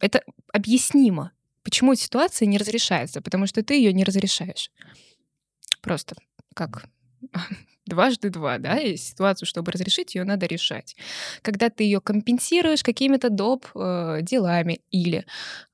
это 0.00 0.22
объяснимо, 0.52 1.32
почему 1.62 1.94
ситуация 1.94 2.46
не 2.46 2.58
разрешается, 2.58 3.20
потому 3.20 3.46
что 3.46 3.62
ты 3.62 3.74
ее 3.74 3.92
не 3.92 4.04
разрешаешь. 4.04 4.70
Просто 5.82 6.16
как 6.54 6.84
дважды 7.86 8.30
два, 8.30 8.58
да, 8.58 8.78
и 8.78 8.96
ситуацию, 8.96 9.46
чтобы 9.46 9.72
разрешить, 9.72 10.14
ее 10.14 10.24
надо 10.24 10.46
решать. 10.46 10.96
Когда 11.42 11.70
ты 11.70 11.84
ее 11.84 12.00
компенсируешь 12.00 12.82
какими-то 12.82 13.30
доп. 13.30 13.66
э, 13.74 14.18
делами 14.22 14.80
или 14.90 15.26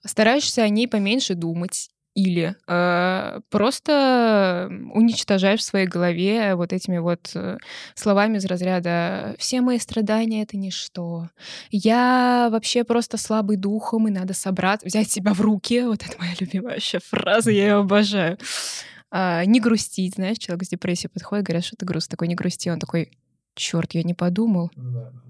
стараешься 0.04 0.62
о 0.62 0.68
ней 0.68 0.88
поменьше 0.88 1.34
думать, 1.34 1.90
или 2.16 2.56
э, 2.66 3.40
просто 3.50 4.70
уничтожаешь 4.94 5.60
в 5.60 5.64
своей 5.64 5.86
голове 5.86 6.54
вот 6.54 6.72
этими 6.72 6.96
вот 6.96 7.30
э, 7.34 7.58
словами 7.94 8.38
из 8.38 8.46
разряда 8.46 9.36
«все 9.38 9.60
мои 9.60 9.78
страдания— 9.78 10.42
это 10.44 10.56
ничто», 10.56 11.28
«я 11.70 12.48
вообще 12.50 12.84
просто 12.84 13.18
слабый 13.18 13.58
духом, 13.58 14.08
и 14.08 14.10
надо 14.10 14.32
собраться, 14.32 14.86
взять 14.86 15.10
себя 15.10 15.34
в 15.34 15.42
руки». 15.42 15.82
Вот 15.82 16.02
это 16.04 16.18
моя 16.18 16.32
любимая 16.40 16.74
вообще 16.76 17.00
фраза, 17.00 17.50
я 17.50 17.66
ее 17.66 17.74
обожаю. 17.74 18.38
А, 19.10 19.44
не 19.44 19.60
грустить, 19.60 20.14
знаешь, 20.14 20.38
человек 20.38 20.64
с 20.64 20.68
депрессией 20.68 21.10
подходит, 21.10 21.44
говорят, 21.46 21.64
что 21.64 21.76
ты 21.76 21.86
грустный, 21.86 22.10
такой, 22.10 22.28
не 22.28 22.34
грусти. 22.34 22.70
Он 22.70 22.78
такой, 22.78 23.12
черт, 23.54 23.92
я 23.92 24.02
не 24.02 24.14
подумал. 24.14 24.70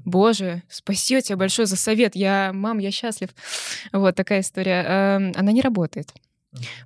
Боже, 0.05 0.63
спасибо 0.69 1.21
тебе 1.21 1.37
большое 1.37 1.67
за 1.67 1.77
совет. 1.77 2.17
Я, 2.17 2.53
мам, 2.53 2.79
я 2.79 2.91
счастлив. 2.91 3.31
Вот 3.93 4.15
такая 4.15 4.41
история. 4.41 4.83
Эм, 4.83 5.33
Она 5.37 5.53
не 5.53 5.61
работает. 5.63 6.13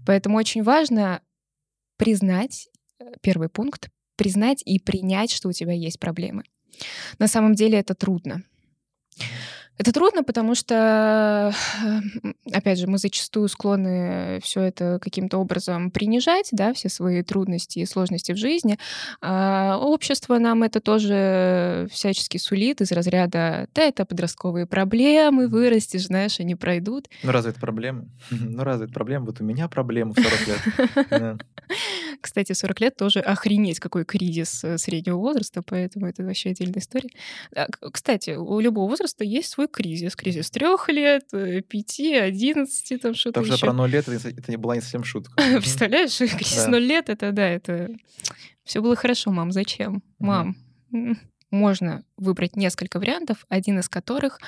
Поэтому 0.05 0.37
очень 0.37 0.63
важно 0.63 1.21
признать, 1.97 2.69
э, 2.99 3.05
первый 3.21 3.49
пункт, 3.49 3.91
признать 4.17 4.63
и 4.65 4.79
принять, 4.79 5.31
что 5.31 5.49
у 5.49 5.53
тебя 5.53 5.73
есть 5.73 6.01
проблемы. 6.01 6.43
На 7.19 7.29
самом 7.29 7.55
деле 7.55 7.79
это 7.79 7.95
трудно. 7.95 8.43
Это 9.81 9.95
трудно, 9.95 10.23
потому 10.23 10.55
что, 10.55 11.55
э, 11.83 12.33
опять 12.53 12.79
же, 12.79 12.87
мы 12.87 12.99
зачастую 12.99 13.49
склонны 13.49 14.39
все 14.43 14.61
это 14.61 14.99
каким-то 15.01 15.39
образом 15.39 15.91
принижать, 15.91 16.51
да, 16.53 16.75
все 16.75 16.91
свои 16.91 17.23
трудности 17.23 17.79
и 17.79 17.87
сложности 17.87 18.33
в 18.33 18.37
жизни. 18.37 18.79
А 19.23 19.79
общество 19.79 20.39
нам 20.39 20.65
это 20.65 20.81
тоже 20.81 21.89
всячески 21.91 22.37
сулит 22.37 22.83
из 22.83 22.93
разряда 22.93 23.69
«да, 23.75 23.83
это 23.83 24.05
подростковые 24.05 24.67
проблемы, 24.67 25.49
вырастешь, 25.49 26.09
знаешь, 26.09 26.41
они 26.41 26.57
пройдут». 26.57 27.09
Ну 27.23 27.33
разве 27.33 27.53
это 27.53 27.61
проблема? 27.61 28.05
Ну 28.31 28.63
разве 28.65 28.85
это 28.85 28.93
проблема? 28.93 29.25
Вот 29.25 29.41
у 29.41 29.45
меня 29.45 29.67
проблема 29.69 30.13
в 30.13 30.19
40 30.19 30.47
лет. 31.09 31.47
Кстати, 32.21 32.53
40 32.53 32.81
лет 32.81 32.97
тоже 32.97 33.21
охренеть, 33.21 33.81
какой 33.81 34.05
кризис 34.05 34.63
э, 34.63 34.77
среднего 34.77 35.17
возраста, 35.17 35.63
поэтому 35.63 36.07
это 36.07 36.23
вообще 36.23 36.51
отдельная 36.51 36.81
история. 36.81 37.09
А, 37.57 37.67
Кстати, 37.91 38.33
у 38.33 38.61
любого 38.61 38.91
возраста 38.91 39.25
есть 39.25 39.49
свой 39.49 39.69
кризис. 39.71 40.17
Кризис 40.17 40.51
трех 40.51 40.89
лет, 40.89 41.25
э, 41.33 41.63
пяти, 41.63 42.15
одиннадцати, 42.15 42.99
там 42.99 43.15
что-то 43.15 43.45
что 43.45 43.55
еще. 43.55 43.67
про 43.67 43.73
0 43.73 43.91
лет 43.91 44.09
это, 44.09 44.29
это 44.29 44.51
не 44.51 44.57
была 44.57 44.75
не 44.77 44.81
совсем 44.83 45.05
шутка. 45.05 45.33
Представляешь, 45.37 46.17
кризис 46.19 46.65
Да. 46.65 46.69
ноль 46.69 46.85
лет, 46.85 47.09
это 47.09 47.33
да, 47.33 47.47
это... 47.49 47.91
Все 48.65 48.81
было 48.83 48.95
хорошо, 48.97 49.31
мам, 49.33 49.53
зачем? 49.53 50.03
Мам, 50.19 50.57
можно 51.51 52.05
выбрать 52.17 52.57
несколько 52.57 52.99
вариантов, 52.99 53.45
один 53.49 53.79
из 53.81 53.89
которых, 53.89 54.41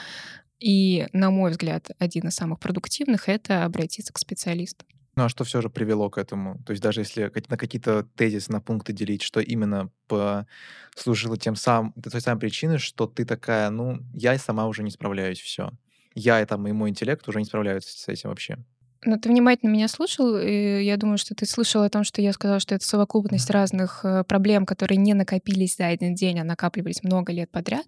и, 0.60 1.08
на 1.12 1.30
мой 1.30 1.50
взгляд, 1.50 1.90
один 1.98 2.28
из 2.28 2.34
самых 2.34 2.60
продуктивных, 2.60 3.28
это 3.28 3.64
обратиться 3.64 4.12
к 4.12 4.18
специалисту. 4.18 4.84
Ну 5.14 5.24
а 5.24 5.28
что 5.28 5.44
все 5.44 5.60
же 5.60 5.68
привело 5.68 6.08
к 6.08 6.16
этому? 6.16 6.62
То 6.64 6.70
есть 6.70 6.82
даже 6.82 7.00
если 7.02 7.30
на 7.48 7.56
какие-то 7.58 8.04
тезисы, 8.16 8.50
на 8.50 8.60
пункты 8.60 8.92
делить, 8.92 9.22
что 9.22 9.40
именно 9.40 9.90
послужило 10.06 11.36
тем 11.36 11.54
самым, 11.54 11.92
той 11.92 12.20
самой 12.20 12.40
причиной, 12.40 12.78
что 12.78 13.06
ты 13.06 13.24
такая, 13.24 13.68
ну, 13.70 14.00
я 14.14 14.38
сама 14.38 14.66
уже 14.66 14.82
не 14.82 14.90
справляюсь, 14.90 15.40
все. 15.40 15.70
Я 16.14 16.40
и 16.40 16.46
там, 16.46 16.66
и 16.66 16.72
мой 16.72 16.90
интеллект 16.90 17.26
уже 17.28 17.40
не 17.40 17.44
справляются 17.44 17.98
с 17.98 18.08
этим 18.08 18.30
вообще. 18.30 18.58
Ну, 19.04 19.18
ты 19.18 19.28
внимательно 19.28 19.70
меня 19.70 19.88
слушал, 19.88 20.38
и 20.38 20.84
я 20.84 20.96
думаю, 20.96 21.18
что 21.18 21.34
ты 21.34 21.44
слышал 21.44 21.82
о 21.82 21.90
том, 21.90 22.04
что 22.04 22.22
я 22.22 22.32
сказала, 22.32 22.60
что 22.60 22.76
это 22.76 22.86
совокупность 22.86 23.50
разных 23.50 24.04
э, 24.04 24.22
проблем, 24.22 24.64
которые 24.64 24.96
не 24.96 25.12
накопились 25.12 25.76
за 25.76 25.88
один 25.88 26.14
день, 26.14 26.38
а 26.38 26.44
накапливались 26.44 27.02
много 27.02 27.32
лет 27.32 27.50
подряд. 27.50 27.84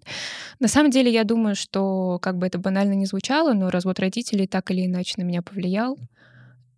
На 0.59 0.67
самом 0.67 0.91
деле, 0.91 1.09
я 1.09 1.23
думаю, 1.23 1.55
что, 1.55 2.19
как 2.21 2.37
бы 2.37 2.45
это 2.45 2.59
банально 2.59 2.93
не 2.93 3.05
звучало, 3.05 3.53
но 3.53 3.69
развод 3.69 3.99
родителей 3.99 4.45
так 4.45 4.69
или 4.71 4.85
иначе 4.85 5.13
на 5.15 5.23
меня 5.23 5.41
повлиял. 5.41 5.97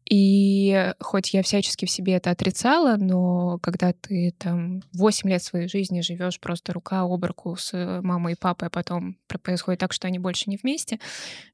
И 0.09 0.93
хоть 0.99 1.33
я 1.33 1.43
всячески 1.43 1.85
в 1.85 1.89
себе 1.89 2.13
это 2.13 2.31
отрицала, 2.31 2.95
но 2.97 3.59
когда 3.59 3.91
ты 3.91 4.33
там 4.37 4.81
8 4.93 5.29
лет 5.29 5.43
своей 5.43 5.67
жизни 5.67 6.01
живешь 6.01 6.39
просто 6.39 6.71
рука 6.73 7.01
об 7.01 7.25
руку 7.25 7.55
с 7.57 7.73
э, 7.73 8.01
мамой 8.01 8.33
и 8.33 8.35
папой, 8.35 8.69
а 8.69 8.71
потом 8.71 9.17
происходит 9.27 9.79
так, 9.81 9.91
что 9.91 10.07
они 10.07 10.19
больше 10.19 10.49
не 10.49 10.57
вместе, 10.57 10.99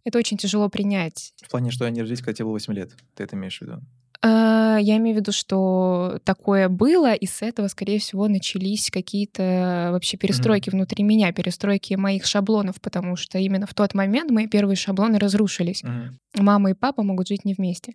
это 0.03 0.19
очень 0.19 0.37
тяжело 0.37 0.69
принять. 0.69 1.33
В 1.41 1.49
плане, 1.49 1.71
что 1.71 1.85
они 1.85 2.01
родились, 2.01 2.19
когда 2.19 2.33
тебе 2.33 2.45
было 2.45 2.53
8 2.53 2.73
лет. 2.73 2.91
Ты 3.15 3.23
это 3.23 3.35
имеешь 3.35 3.57
в 3.57 3.61
виду? 3.61 3.81
А, 4.25 4.77
я 4.79 4.97
имею 4.97 5.17
в 5.17 5.19
виду, 5.19 5.33
что 5.33 6.19
такое 6.23 6.69
было, 6.69 7.13
и 7.13 7.25
с 7.25 7.41
этого, 7.41 7.67
скорее 7.67 7.99
всего, 7.99 8.29
начались 8.29 8.89
какие-то 8.89 9.89
вообще 9.91 10.15
перестройки 10.15 10.69
mm-hmm. 10.69 10.73
внутри 10.73 11.03
меня, 11.03 11.33
перестройки 11.33 11.95
моих 11.95 12.25
шаблонов, 12.25 12.79
потому 12.79 13.17
что 13.17 13.37
именно 13.37 13.67
в 13.67 13.73
тот 13.73 13.93
момент 13.93 14.31
мои 14.31 14.47
первые 14.47 14.77
шаблоны 14.77 15.19
разрушились. 15.19 15.83
Mm-hmm. 15.83 16.41
Мама 16.41 16.71
и 16.71 16.73
папа 16.73 17.03
могут 17.03 17.27
жить 17.27 17.43
не 17.43 17.53
вместе. 17.53 17.93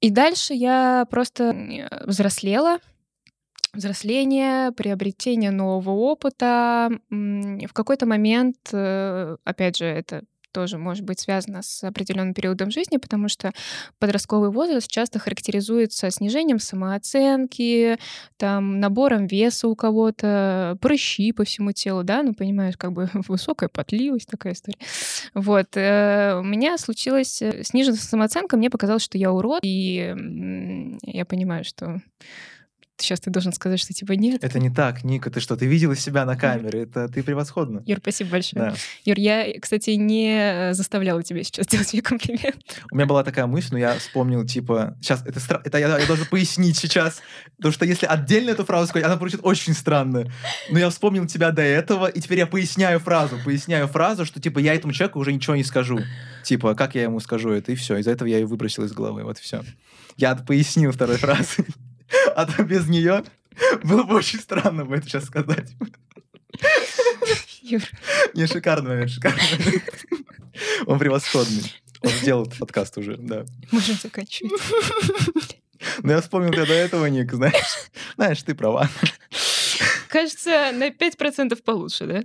И 0.00 0.10
дальше 0.10 0.52
я 0.52 1.06
просто 1.10 1.56
взрослела, 2.04 2.78
взросление, 3.72 4.72
приобретение 4.72 5.50
нового 5.50 5.90
опыта. 5.90 6.90
В 7.08 7.72
какой-то 7.72 8.04
момент, 8.04 8.56
э, 8.72 9.36
опять 9.44 9.78
же, 9.78 9.86
это 9.86 10.24
тоже 10.58 10.76
может 10.76 11.04
быть 11.04 11.20
связано 11.20 11.62
с 11.62 11.84
определенным 11.84 12.34
периодом 12.34 12.72
жизни, 12.72 12.96
потому 12.96 13.28
что 13.28 13.52
подростковый 14.00 14.50
возраст 14.50 14.90
часто 14.90 15.20
характеризуется 15.20 16.10
снижением 16.10 16.58
самооценки, 16.58 17.96
там, 18.38 18.80
набором 18.80 19.28
веса 19.28 19.68
у 19.68 19.76
кого-то, 19.76 20.76
прыщи 20.80 21.30
по 21.30 21.44
всему 21.44 21.70
телу, 21.70 22.02
да, 22.02 22.24
ну, 22.24 22.34
понимаешь, 22.34 22.76
как 22.76 22.92
бы 22.92 23.08
высокая 23.28 23.68
потливость, 23.68 24.26
такая 24.28 24.54
история. 24.54 24.78
Вот. 25.32 25.76
Э, 25.76 26.40
у 26.40 26.42
меня 26.42 26.76
случилась 26.76 27.40
э, 27.40 27.62
сниженная 27.62 28.00
самооценка, 28.00 28.56
мне 28.56 28.68
показалось, 28.68 29.04
что 29.04 29.16
я 29.16 29.30
урод, 29.30 29.60
и 29.62 30.12
я 31.04 31.24
понимаю, 31.24 31.62
что 31.62 32.02
сейчас 32.98 33.20
ты 33.20 33.30
должен 33.30 33.52
сказать, 33.52 33.80
что 33.80 33.92
типа 33.92 34.12
нет. 34.12 34.42
Это 34.42 34.58
не 34.58 34.70
так, 34.70 35.04
Ника, 35.04 35.30
ты 35.30 35.40
что, 35.40 35.56
ты 35.56 35.66
видела 35.66 35.96
себя 35.96 36.24
на 36.24 36.36
камере, 36.36 36.82
это 36.82 37.08
ты 37.08 37.22
превосходно. 37.22 37.82
Юр, 37.86 37.98
спасибо 38.00 38.30
большое. 38.30 38.70
Да. 38.70 38.74
Юр, 39.04 39.18
я, 39.18 39.58
кстати, 39.60 39.90
не 39.90 40.70
заставляла 40.72 41.22
тебя 41.22 41.42
сейчас 41.42 41.66
делать 41.66 41.92
мне 41.92 42.02
комплимент. 42.02 42.82
У 42.90 42.96
меня 42.96 43.06
была 43.06 43.24
такая 43.24 43.46
мысль, 43.46 43.68
но 43.72 43.78
я 43.78 43.94
вспомнил, 43.94 44.44
типа, 44.44 44.96
сейчас, 45.00 45.24
это, 45.26 45.40
стра... 45.40 45.60
это 45.64 45.78
я, 45.78 45.98
я 45.98 46.06
должен 46.06 46.26
пояснить 46.26 46.76
сейчас, 46.76 47.20
потому 47.56 47.72
что 47.72 47.84
если 47.84 48.06
отдельно 48.06 48.50
эту 48.50 48.64
фразу 48.64 48.88
сказать, 48.88 49.06
она 49.06 49.16
получит 49.16 49.40
очень 49.42 49.74
странно. 49.74 50.30
Но 50.70 50.78
я 50.78 50.90
вспомнил 50.90 51.26
тебя 51.26 51.50
до 51.50 51.62
этого, 51.62 52.06
и 52.06 52.20
теперь 52.20 52.38
я 52.38 52.46
поясняю 52.46 53.00
фразу, 53.00 53.38
поясняю 53.44 53.88
фразу, 53.88 54.24
что, 54.24 54.40
типа, 54.40 54.58
я 54.58 54.74
этому 54.74 54.92
человеку 54.92 55.18
уже 55.18 55.32
ничего 55.32 55.56
не 55.56 55.64
скажу. 55.64 56.00
Типа, 56.44 56.74
как 56.74 56.94
я 56.94 57.02
ему 57.02 57.20
скажу 57.20 57.50
это, 57.50 57.72
и 57.72 57.74
все. 57.74 57.96
Из-за 57.98 58.10
этого 58.10 58.28
я 58.28 58.38
ее 58.38 58.46
выбросил 58.46 58.84
из 58.84 58.92
головы, 58.92 59.24
вот 59.24 59.38
и 59.38 59.42
все. 59.42 59.62
Я 60.16 60.34
пояснил 60.34 60.92
второй 60.92 61.16
фразой. 61.16 61.66
А 62.34 62.46
то 62.46 62.62
без 62.62 62.88
нее 62.88 63.24
было 63.82 64.02
бы 64.04 64.16
очень 64.16 64.40
странно 64.40 64.84
бы 64.84 64.96
это 64.96 65.06
сейчас 65.06 65.24
сказать. 65.24 65.74
Юр. 67.62 67.82
Не, 68.34 68.46
шикарный 68.46 68.90
момент, 68.90 69.10
шикарный 69.10 69.42
момент. 69.58 70.06
Он 70.86 70.98
превосходный. 70.98 71.72
Он 72.00 72.10
сделал 72.10 72.44
этот 72.44 72.58
подкаст 72.58 72.96
уже, 72.98 73.16
да. 73.16 73.44
Можем 73.72 73.96
заканчивать. 73.96 74.52
Ну, 76.02 76.10
я 76.10 76.20
вспомнил 76.20 76.52
тебя 76.52 76.66
до 76.66 76.72
этого, 76.72 77.06
Ник, 77.06 77.32
знаешь. 77.32 77.90
Знаешь, 78.16 78.42
ты 78.42 78.54
права. 78.54 78.88
Кажется, 80.08 80.72
на 80.72 80.88
5% 80.88 81.62
получше, 81.62 82.06
да? 82.06 82.22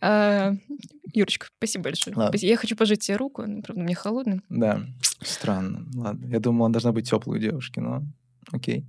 А, 0.00 0.54
Юрочка, 1.12 1.46
спасибо 1.56 1.84
большое. 1.84 2.14
Ладно. 2.16 2.38
Я 2.38 2.56
хочу 2.56 2.76
пожать 2.76 3.00
тебе 3.00 3.16
руку, 3.16 3.42
правда, 3.64 3.82
мне 3.82 3.94
холодно. 3.94 4.42
Да, 4.48 4.82
странно. 5.22 5.86
Ладно, 5.94 6.26
я 6.26 6.38
думал, 6.40 6.66
она 6.66 6.74
должна 6.74 6.92
быть 6.92 7.08
теплой 7.08 7.38
у 7.38 7.40
девушки, 7.40 7.80
но 7.80 8.02
Окей. 8.52 8.84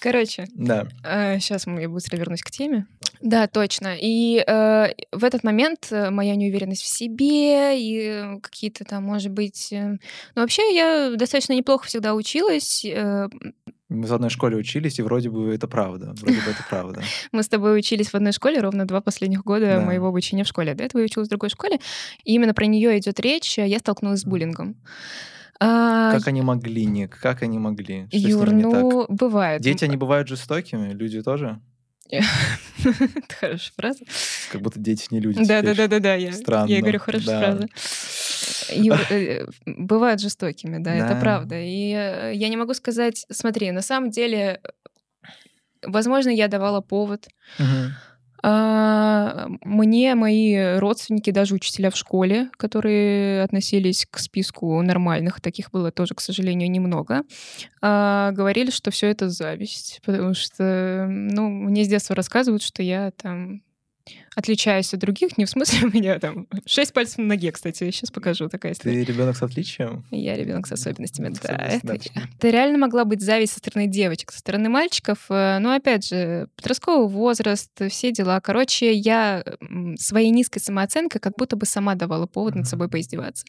Короче, 0.00 0.46
да. 0.54 0.86
Э, 1.02 1.38
сейчас 1.40 1.66
я 1.66 1.88
быстро 1.88 2.16
вернусь 2.16 2.42
к 2.42 2.50
теме. 2.50 2.86
Да, 3.20 3.48
точно. 3.48 3.96
И 4.00 4.42
э, 4.46 4.92
в 5.10 5.24
этот 5.24 5.42
момент 5.42 5.88
э, 5.90 6.10
моя 6.10 6.36
неуверенность 6.36 6.82
в 6.82 6.86
себе 6.86 7.80
и 7.80 8.38
какие-то 8.40 8.84
там, 8.84 9.04
может 9.04 9.32
быть... 9.32 9.72
Э... 9.72 9.96
Ну, 10.34 10.42
вообще, 10.42 10.74
я 10.74 11.12
достаточно 11.16 11.54
неплохо 11.54 11.86
всегда 11.86 12.14
училась. 12.14 12.84
Э... 12.84 13.28
Мы 13.88 14.06
в 14.06 14.12
одной 14.12 14.30
школе 14.30 14.56
учились, 14.56 14.98
и 14.98 15.02
вроде 15.02 15.30
бы 15.30 15.52
это 15.52 15.66
правда. 15.66 16.14
Вроде 16.20 16.36
бы 16.36 16.50
это 16.50 16.64
правда. 16.68 17.02
Мы 17.32 17.42
с 17.42 17.48
тобой 17.48 17.76
учились 17.76 18.10
в 18.10 18.14
одной 18.14 18.32
школе 18.32 18.60
ровно 18.60 18.86
два 18.86 19.00
последних 19.00 19.42
года 19.42 19.78
да. 19.78 19.80
моего 19.80 20.08
обучения 20.08 20.44
в 20.44 20.48
школе. 20.48 20.74
До 20.74 20.84
этого 20.84 21.00
я 21.00 21.06
училась 21.06 21.28
в 21.28 21.30
другой 21.30 21.48
школе. 21.48 21.80
И 22.22 22.34
именно 22.34 22.54
про 22.54 22.66
нее 22.66 22.98
идет 22.98 23.18
речь. 23.18 23.58
Я 23.58 23.78
столкнулась 23.78 24.20
с 24.20 24.24
буллингом. 24.24 24.76
А, 25.60 26.12
как 26.12 26.28
они 26.28 26.42
могли, 26.42 26.86
Ник? 26.86 27.18
Как 27.20 27.42
они 27.42 27.58
могли? 27.58 28.06
Что 28.08 28.16
Юр, 28.16 28.50
ну, 28.52 29.06
так? 29.06 29.10
бывает. 29.16 29.60
Дети, 29.60 29.84
они 29.84 29.96
бывают 29.96 30.28
жестокими, 30.28 30.92
люди 30.92 31.22
тоже? 31.22 31.60
Это 32.08 33.34
хорошая 33.40 33.72
фраза. 33.76 34.04
Как 34.50 34.62
будто 34.62 34.78
дети 34.78 35.08
не 35.10 35.20
люди. 35.20 35.44
Да, 35.44 35.62
да, 35.62 35.74
да, 35.74 35.88
да, 35.88 35.98
да. 35.98 36.14
Я, 36.14 36.32
Странно. 36.32 36.70
Я 36.70 36.80
говорю 36.80 37.00
хорошая 37.00 37.38
фраза. 37.38 37.68
Юр, 38.70 38.98
э, 39.10 39.46
бывают 39.66 40.20
жестокими, 40.20 40.78
да, 40.78 40.94
это 40.94 41.20
правда. 41.20 41.56
И 41.60 41.92
э, 41.92 42.32
я 42.34 42.48
не 42.48 42.56
могу 42.56 42.74
сказать, 42.74 43.26
смотри, 43.30 43.70
на 43.72 43.82
самом 43.82 44.10
деле, 44.10 44.60
возможно, 45.82 46.30
я 46.30 46.48
давала 46.48 46.80
повод. 46.80 47.28
А, 48.42 49.48
мне 49.64 50.14
мои 50.14 50.78
родственники, 50.78 51.30
даже 51.30 51.54
учителя 51.54 51.90
в 51.90 51.96
школе, 51.96 52.50
которые 52.56 53.42
относились 53.42 54.06
к 54.10 54.18
списку 54.18 54.80
нормальных, 54.82 55.40
таких 55.40 55.70
было 55.70 55.90
тоже, 55.90 56.14
к 56.14 56.20
сожалению, 56.20 56.70
немного, 56.70 57.22
а, 57.82 58.32
говорили, 58.32 58.70
что 58.70 58.90
все 58.90 59.08
это 59.08 59.28
зависть, 59.30 60.00
потому 60.04 60.34
что, 60.34 61.06
ну, 61.08 61.48
мне 61.48 61.84
с 61.84 61.88
детства 61.88 62.14
рассказывают, 62.16 62.62
что 62.62 62.82
я 62.82 63.10
там 63.12 63.62
отличаюсь 64.34 64.94
от 64.94 65.00
других, 65.00 65.36
не 65.36 65.44
в 65.44 65.50
смысле 65.50 65.80
у 65.88 65.90
меня 65.90 66.18
там 66.18 66.46
шесть 66.66 66.92
пальцев 66.92 67.18
на 67.18 67.24
ноге, 67.24 67.52
кстати, 67.52 67.84
я 67.84 67.92
сейчас 67.92 68.10
покажу 68.10 68.48
такая 68.48 68.72
история. 68.72 69.04
Ты 69.04 69.12
ребенок 69.12 69.36
с 69.36 69.42
отличием? 69.42 70.04
Я 70.10 70.36
ребенок 70.36 70.66
с 70.66 70.72
особенностями, 70.72 71.34
да. 71.42 71.56
Это, 71.56 71.94
это 71.94 72.48
реально 72.48 72.78
могла 72.78 73.04
быть 73.04 73.20
зависть 73.20 73.54
со 73.54 73.58
стороны 73.58 73.88
девочек, 73.88 74.30
со 74.30 74.38
стороны 74.38 74.68
мальчиков. 74.68 75.26
Э, 75.28 75.58
но 75.58 75.72
опять 75.72 76.06
же, 76.06 76.48
подростковый 76.56 77.08
возраст, 77.08 77.70
все 77.88 78.12
дела. 78.12 78.40
Короче, 78.40 78.92
я 78.92 79.44
своей 79.98 80.30
низкой 80.30 80.60
самооценкой 80.60 81.20
как 81.20 81.34
будто 81.36 81.56
бы 81.56 81.66
сама 81.66 81.94
давала 81.94 82.26
повод 82.26 82.54
над 82.54 82.68
собой 82.68 82.88
поиздеваться. 82.88 83.44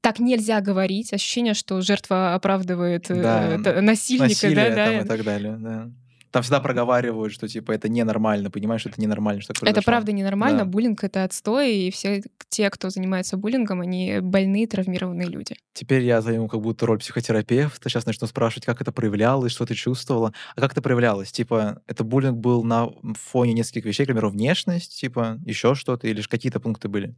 Так 0.00 0.18
нельзя 0.18 0.60
говорить. 0.60 1.12
Ощущение, 1.12 1.54
что 1.54 1.80
жертва 1.80 2.34
оправдывает 2.34 3.10
э, 3.10 3.22
да. 3.22 3.80
насильника, 3.80 4.28
Насилие 4.28 4.70
да, 4.70 4.74
да. 4.74 5.00
и 5.00 5.04
так 5.04 5.24
далее, 5.24 5.56
да. 5.58 5.90
Там 6.32 6.42
всегда 6.42 6.60
проговаривают, 6.60 7.32
что 7.32 7.46
типа 7.46 7.72
это 7.72 7.90
ненормально, 7.90 8.50
понимаешь, 8.50 8.80
что 8.80 8.90
это 8.90 9.00
ненормально, 9.00 9.42
что 9.42 9.52
Это 9.60 9.82
правда 9.82 10.12
ненормально, 10.12 10.60
да. 10.60 10.64
буллинг 10.64 11.04
это 11.04 11.24
отстой, 11.24 11.74
и 11.76 11.90
все 11.90 12.22
те, 12.48 12.70
кто 12.70 12.88
занимается 12.88 13.36
буллингом, 13.36 13.82
они 13.82 14.18
больные, 14.20 14.66
травмированные 14.66 15.28
люди. 15.28 15.54
Теперь 15.74 16.02
я 16.02 16.22
займу 16.22 16.48
как 16.48 16.60
будто 16.60 16.86
роль 16.86 16.98
психотерапевта, 16.98 17.90
сейчас 17.90 18.06
начну 18.06 18.26
спрашивать, 18.26 18.64
как 18.64 18.80
это 18.80 18.92
проявлялось, 18.92 19.52
что 19.52 19.66
ты 19.66 19.74
чувствовала. 19.74 20.32
А 20.56 20.60
как 20.60 20.72
это 20.72 20.80
проявлялось? 20.80 21.30
Типа, 21.30 21.82
это 21.86 22.02
буллинг 22.02 22.38
был 22.38 22.64
на 22.64 22.88
фоне 23.14 23.52
нескольких 23.52 23.84
вещей, 23.84 24.04
к 24.04 24.06
примеру, 24.06 24.30
внешность, 24.30 24.98
типа, 24.98 25.38
еще 25.44 25.74
что-то, 25.74 26.08
или 26.08 26.22
же 26.22 26.28
какие-то 26.28 26.60
пункты 26.60 26.88
были? 26.88 27.14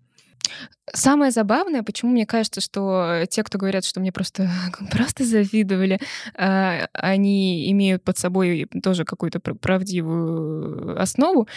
Самое 0.92 1.30
забавное, 1.30 1.82
почему 1.82 2.12
мне 2.12 2.26
кажется, 2.26 2.60
что 2.60 3.24
те, 3.30 3.42
кто 3.42 3.58
говорят, 3.58 3.84
что 3.84 4.00
мне 4.00 4.12
просто, 4.12 4.50
просто 4.90 5.24
завидовали, 5.24 5.98
а, 6.36 6.88
они 6.92 7.70
имеют 7.70 8.04
под 8.04 8.18
собой 8.18 8.68
тоже 8.82 9.04
какую-то 9.04 9.40
правдивую 9.40 11.00
основу, 11.00 11.48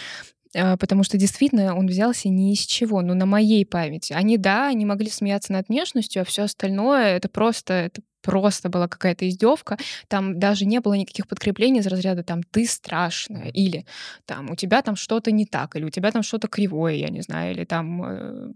а, 0.56 0.76
потому 0.76 1.02
что 1.02 1.18
действительно 1.18 1.76
он 1.76 1.86
взялся 1.86 2.28
ни 2.28 2.52
из 2.52 2.60
чего, 2.60 3.02
ну, 3.02 3.14
на 3.14 3.26
моей 3.26 3.66
памяти. 3.66 4.14
Они, 4.14 4.38
да, 4.38 4.68
они 4.68 4.86
могли 4.86 5.10
смеяться 5.10 5.52
над 5.52 5.68
внешностью, 5.68 6.22
а 6.22 6.24
все 6.24 6.44
остальное 6.44 7.16
это 7.16 7.28
просто, 7.28 7.74
это 7.74 8.02
просто 8.22 8.68
была 8.68 8.88
какая-то 8.88 9.28
издевка. 9.28 9.78
Там 10.08 10.38
даже 10.38 10.66
не 10.66 10.80
было 10.80 10.94
никаких 10.94 11.26
подкреплений 11.26 11.80
из 11.80 11.86
разряда 11.86 12.22
там 12.22 12.42
ты 12.42 12.66
страшная 12.66 13.48
или 13.48 13.86
там 14.26 14.50
у 14.50 14.56
тебя 14.56 14.82
там 14.82 14.96
что-то 14.96 15.30
не 15.30 15.46
так 15.46 15.76
или 15.76 15.84
у 15.84 15.90
тебя 15.90 16.10
там 16.10 16.22
что-то 16.22 16.48
кривое, 16.48 16.94
я 16.94 17.08
не 17.08 17.22
знаю, 17.22 17.52
или 17.52 17.64
там 17.64 18.02
э, 18.02 18.52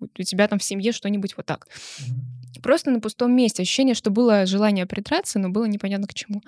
у 0.00 0.22
тебя 0.22 0.48
там 0.48 0.58
в 0.58 0.64
семье 0.64 0.92
что-нибудь 0.92 1.36
вот 1.36 1.46
так. 1.46 1.68
Просто 2.62 2.90
на 2.90 3.00
пустом 3.00 3.34
месте. 3.34 3.62
Ощущение, 3.62 3.94
что 3.94 4.10
было 4.10 4.46
желание 4.46 4.86
придраться, 4.86 5.38
но 5.38 5.48
было 5.48 5.64
непонятно 5.64 6.06
к 6.06 6.14
чему. 6.14 6.42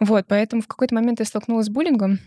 Вот, 0.00 0.26
поэтому 0.26 0.62
в 0.62 0.66
какой-то 0.66 0.94
момент 0.94 1.20
я 1.20 1.26
столкнулась 1.26 1.66
с 1.66 1.70
буллингом. 1.70 2.18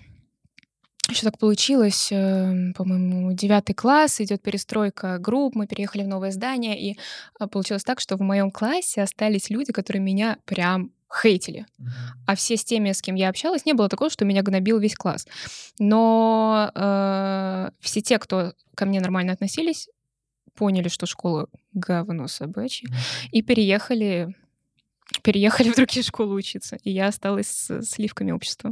Еще 1.12 1.24
так 1.24 1.38
получилось, 1.38 2.12
э, 2.12 2.74
по-моему, 2.76 3.34
девятый 3.34 3.76
класс, 3.76 4.22
идет 4.22 4.42
перестройка 4.42 5.18
групп, 5.20 5.56
мы 5.56 5.68
переехали 5.68 6.04
в 6.04 6.08
новое 6.08 6.32
здание, 6.32 6.80
и 6.80 6.98
а, 7.40 7.48
получилось 7.48 7.84
так, 7.84 8.00
что 8.00 8.18
в 8.18 8.22
моем 8.22 8.52
классе 8.52 9.02
остались 9.02 9.50
люди, 9.50 9.72
которые 9.74 10.02
меня 10.02 10.38
прям 10.46 10.92
хейтили. 11.12 11.66
А 12.28 12.36
все 12.36 12.56
с 12.56 12.64
теми, 12.64 12.92
с 12.92 13.02
кем 13.02 13.16
я 13.16 13.30
общалась, 13.30 13.66
не 13.66 13.74
было 13.74 13.90
такого, 13.90 14.10
что 14.10 14.26
меня 14.26 14.44
гнобил 14.44 14.78
весь 14.78 14.96
класс. 14.96 15.28
Но 15.80 16.72
э, 16.74 17.70
все 17.80 18.02
те, 18.02 18.20
кто 18.20 18.54
ко 18.76 18.86
мне 18.86 19.02
нормально 19.02 19.34
относились, 19.34 19.90
поняли, 20.54 20.90
что 20.90 21.06
школа 21.06 21.48
говно 21.74 22.28
собачье, 22.28 22.90
и 23.32 23.42
переехали, 23.42 24.36
переехали 25.24 25.72
в 25.72 25.76
другие 25.76 26.04
школы 26.04 26.36
учиться. 26.36 26.78
И 26.84 26.92
я 26.92 27.08
осталась 27.08 27.48
с 27.48 27.82
сливками 27.84 28.32
общества 28.32 28.72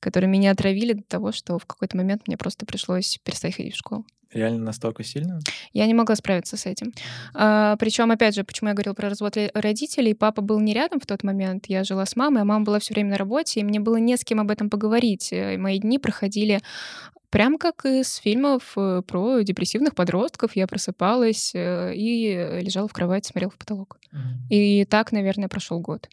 которые 0.00 0.30
меня 0.30 0.52
отравили 0.52 0.92
до 0.92 1.02
того, 1.02 1.32
что 1.32 1.58
в 1.58 1.66
какой-то 1.66 1.96
момент 1.96 2.22
мне 2.26 2.36
просто 2.36 2.66
пришлось 2.66 3.18
перестать 3.22 3.56
ходить 3.56 3.74
в 3.74 3.78
школу. 3.78 4.04
Реально 4.32 4.62
настолько 4.62 5.04
сильно? 5.04 5.40
Я 5.72 5.86
не 5.86 5.94
могла 5.94 6.14
справиться 6.14 6.58
с 6.58 6.66
этим. 6.66 6.92
А, 7.32 7.76
причем, 7.76 8.10
опять 8.10 8.34
же, 8.34 8.44
почему 8.44 8.68
я 8.68 8.74
говорила 8.74 8.92
про 8.92 9.08
развод 9.08 9.38
родителей, 9.54 10.12
папа 10.12 10.42
был 10.42 10.60
не 10.60 10.74
рядом 10.74 11.00
в 11.00 11.06
тот 11.06 11.22
момент, 11.22 11.66
я 11.68 11.82
жила 11.82 12.04
с 12.04 12.14
мамой, 12.14 12.42
а 12.42 12.44
мама 12.44 12.64
была 12.64 12.78
все 12.78 12.92
время 12.92 13.12
на 13.12 13.16
работе, 13.16 13.60
и 13.60 13.64
мне 13.64 13.80
было 13.80 13.96
не 13.96 14.18
с 14.18 14.24
кем 14.24 14.38
об 14.40 14.50
этом 14.50 14.68
поговорить. 14.68 15.32
И 15.32 15.56
мои 15.56 15.78
дни 15.78 15.98
проходили 15.98 16.60
Прям 17.30 17.58
как 17.58 17.84
из 17.84 18.16
фильмов 18.16 18.72
э, 18.76 19.02
про 19.06 19.42
депрессивных 19.42 19.94
подростков, 19.94 20.56
я 20.56 20.66
просыпалась 20.66 21.54
э, 21.54 21.94
и 21.94 22.60
лежала 22.62 22.88
в 22.88 22.94
кровати, 22.94 23.28
смотрела 23.28 23.50
в 23.50 23.58
потолок. 23.58 23.98
Mm-hmm. 24.14 24.48
И 24.48 24.84
так, 24.86 25.12
наверное, 25.12 25.48
прошел 25.48 25.78
год 25.78 26.08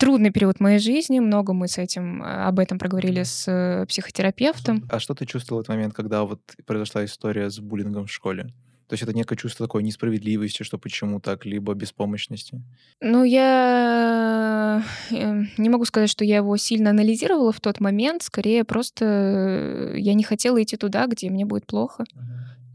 трудный 0.00 0.30
период 0.30 0.60
моей 0.60 0.78
жизни, 0.78 1.20
много 1.20 1.52
мы 1.52 1.68
с 1.68 1.78
этим, 1.78 2.22
э, 2.22 2.26
об 2.26 2.58
этом 2.58 2.78
проговорили 2.78 3.22
с 3.22 3.44
э, 3.46 3.86
психотерапевтом. 3.86 4.82
А 4.90 4.98
что 4.98 5.14
ты 5.14 5.26
чувствовал 5.26 5.60
в 5.60 5.62
этот 5.62 5.76
момент, 5.76 5.94
когда 5.94 6.24
вот 6.24 6.40
произошла 6.66 7.04
история 7.04 7.50
с 7.50 7.60
буллингом 7.60 8.06
в 8.06 8.10
школе? 8.10 8.44
То 8.88 8.94
есть 8.94 9.04
это 9.04 9.12
некое 9.12 9.36
чувство 9.36 9.66
такой 9.66 9.84
несправедливости, 9.84 10.64
что 10.64 10.76
почему 10.76 11.20
так, 11.20 11.46
либо 11.46 11.74
беспомощности? 11.74 12.60
Ну, 13.00 13.22
я 13.22 14.82
э, 15.10 15.42
не 15.58 15.68
могу 15.68 15.84
сказать, 15.84 16.10
что 16.10 16.24
я 16.24 16.36
его 16.36 16.56
сильно 16.56 16.90
анализировала 16.90 17.52
в 17.52 17.60
тот 17.60 17.78
момент. 17.78 18.22
Скорее, 18.22 18.64
просто 18.64 19.92
я 19.94 20.14
не 20.14 20.24
хотела 20.24 20.60
идти 20.60 20.76
туда, 20.76 21.06
где 21.06 21.30
мне 21.30 21.44
будет 21.44 21.66
плохо. 21.66 22.04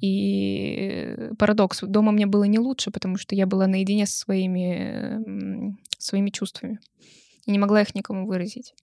И 0.02 1.32
парадокс. 1.40 1.82
Дома 1.82 2.12
мне 2.12 2.26
было 2.26 2.44
не 2.44 2.60
лучше, 2.60 2.92
потому 2.92 3.18
что 3.18 3.36
я 3.36 3.46
была 3.46 3.68
наедине 3.68 4.06
со 4.06 4.18
своими, 4.18 5.76
своими 5.98 6.30
чувствами 6.30 6.80
и 7.46 7.52
не 7.52 7.60
могла 7.60 7.82
их 7.82 7.96
никому 7.96 8.28
выразить. 8.28 8.74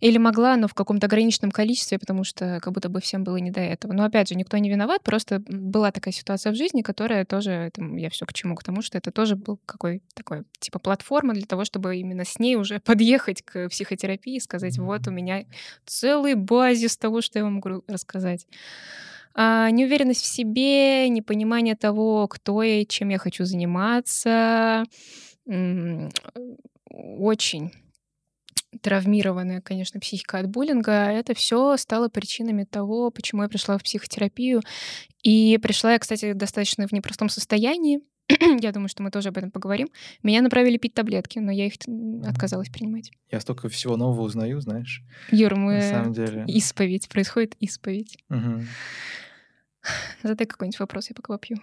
Или 0.00 0.18
могла, 0.18 0.56
но 0.56 0.66
в 0.66 0.74
каком-то 0.74 1.06
ограниченном 1.06 1.52
количестве, 1.52 1.96
потому 1.96 2.24
что 2.24 2.58
как 2.60 2.72
будто 2.72 2.88
бы 2.88 3.00
всем 3.00 3.22
было 3.22 3.36
не 3.36 3.52
до 3.52 3.60
этого. 3.60 3.92
Но 3.92 4.02
опять 4.02 4.28
же, 4.28 4.34
никто 4.34 4.58
не 4.58 4.68
виноват, 4.68 5.04
просто 5.04 5.38
была 5.46 5.92
такая 5.92 6.12
ситуация 6.12 6.50
в 6.50 6.56
жизни, 6.56 6.82
которая 6.82 7.24
тоже, 7.24 7.52
это, 7.52 7.84
я 7.84 8.10
все 8.10 8.26
к 8.26 8.32
чему, 8.32 8.56
к 8.56 8.64
тому, 8.64 8.82
что 8.82 8.98
это 8.98 9.12
тоже 9.12 9.36
был 9.36 9.60
какой 9.64 10.02
такой, 10.14 10.42
типа, 10.58 10.80
платформа 10.80 11.34
для 11.34 11.46
того, 11.46 11.64
чтобы 11.64 11.96
именно 11.96 12.24
с 12.24 12.40
ней 12.40 12.56
уже 12.56 12.80
подъехать 12.84 13.42
к 13.42 13.68
психотерапии 13.68 14.36
и 14.36 14.40
сказать, 14.40 14.76
вот 14.78 15.06
у 15.06 15.12
меня 15.12 15.44
целый 15.86 16.34
базис 16.34 16.96
того, 16.96 17.20
что 17.20 17.38
я 17.38 17.44
вам 17.44 17.54
могу 17.54 17.84
рассказать. 17.86 18.48
А, 19.34 19.70
неуверенность 19.70 20.22
в 20.22 20.26
себе, 20.26 21.08
непонимание 21.08 21.76
того, 21.76 22.28
кто 22.28 22.62
я 22.62 22.82
и 22.82 22.86
чем 22.86 23.08
я 23.08 23.18
хочу 23.18 23.44
заниматься, 23.44 24.84
очень 25.44 27.72
травмированная, 28.80 29.60
конечно, 29.60 30.00
психика 30.00 30.38
от 30.38 30.48
буллинга, 30.48 30.92
это 30.92 31.34
все 31.34 31.76
стало 31.76 32.08
причинами 32.08 32.64
того, 32.64 33.10
почему 33.10 33.42
я 33.42 33.48
пришла 33.48 33.78
в 33.78 33.82
психотерапию. 33.82 34.62
И 35.22 35.58
пришла 35.62 35.92
я, 35.92 35.98
кстати, 35.98 36.32
достаточно 36.32 36.88
в 36.88 36.92
непростом 36.92 37.28
состоянии. 37.28 38.00
я 38.60 38.72
думаю, 38.72 38.88
что 38.88 39.02
мы 39.02 39.10
тоже 39.10 39.28
об 39.28 39.38
этом 39.38 39.50
поговорим. 39.50 39.88
Меня 40.22 40.42
направили 40.42 40.78
пить 40.78 40.94
таблетки, 40.94 41.38
но 41.38 41.52
я 41.52 41.66
их 41.66 41.74
отказалась 42.26 42.70
принимать. 42.70 43.10
Я 43.30 43.40
столько 43.40 43.68
всего 43.68 43.96
нового 43.96 44.22
узнаю, 44.22 44.60
знаешь. 44.60 45.02
Юр, 45.30 45.54
мы... 45.56 45.74
На 45.74 45.82
самом 45.82 46.12
деле. 46.12 46.44
Исповедь. 46.48 47.08
Происходит 47.08 47.56
исповедь. 47.60 48.16
Угу. 48.30 48.62
Задай 50.22 50.46
какой-нибудь 50.46 50.78
вопрос, 50.78 51.08
я 51.08 51.14
пока 51.14 51.32
попью. 51.32 51.58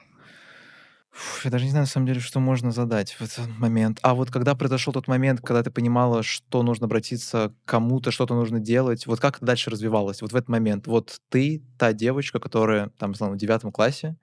Фу, 1.12 1.42
я 1.46 1.52
даже 1.52 1.66
не 1.66 1.72
знаю, 1.72 1.84
на 1.84 1.88
самом 1.88 2.08
деле, 2.08 2.20
что 2.20 2.40
можно 2.40 2.72
задать 2.72 3.14
в 3.14 3.22
этот 3.22 3.48
момент. 3.58 4.00
А 4.04 4.14
вот 4.14 4.30
когда 4.30 4.54
произошел 4.54 4.94
тот 4.94 5.08
момент, 5.08 5.42
когда 5.42 5.64
ты 5.64 5.72
понимала, 5.72 6.22
что 6.24 6.62
нужно 6.62 6.86
обратиться 6.86 7.50
к 7.50 7.70
кому-то, 7.70 8.12
что-то 8.12 8.36
нужно 8.36 8.60
делать, 8.60 9.08
вот 9.08 9.20
как 9.20 9.38
это 9.38 9.46
дальше 9.46 9.70
развивалось? 9.70 10.22
Вот 10.22 10.32
в 10.32 10.36
этот 10.36 10.50
момент. 10.50 10.88
Вот 10.88 11.20
ты, 11.30 11.64
та 11.78 11.94
девочка, 11.94 12.40
которая, 12.40 12.90
там, 12.98 13.14
в 13.14 13.38
девятом 13.38 13.72
классе, 13.72 14.18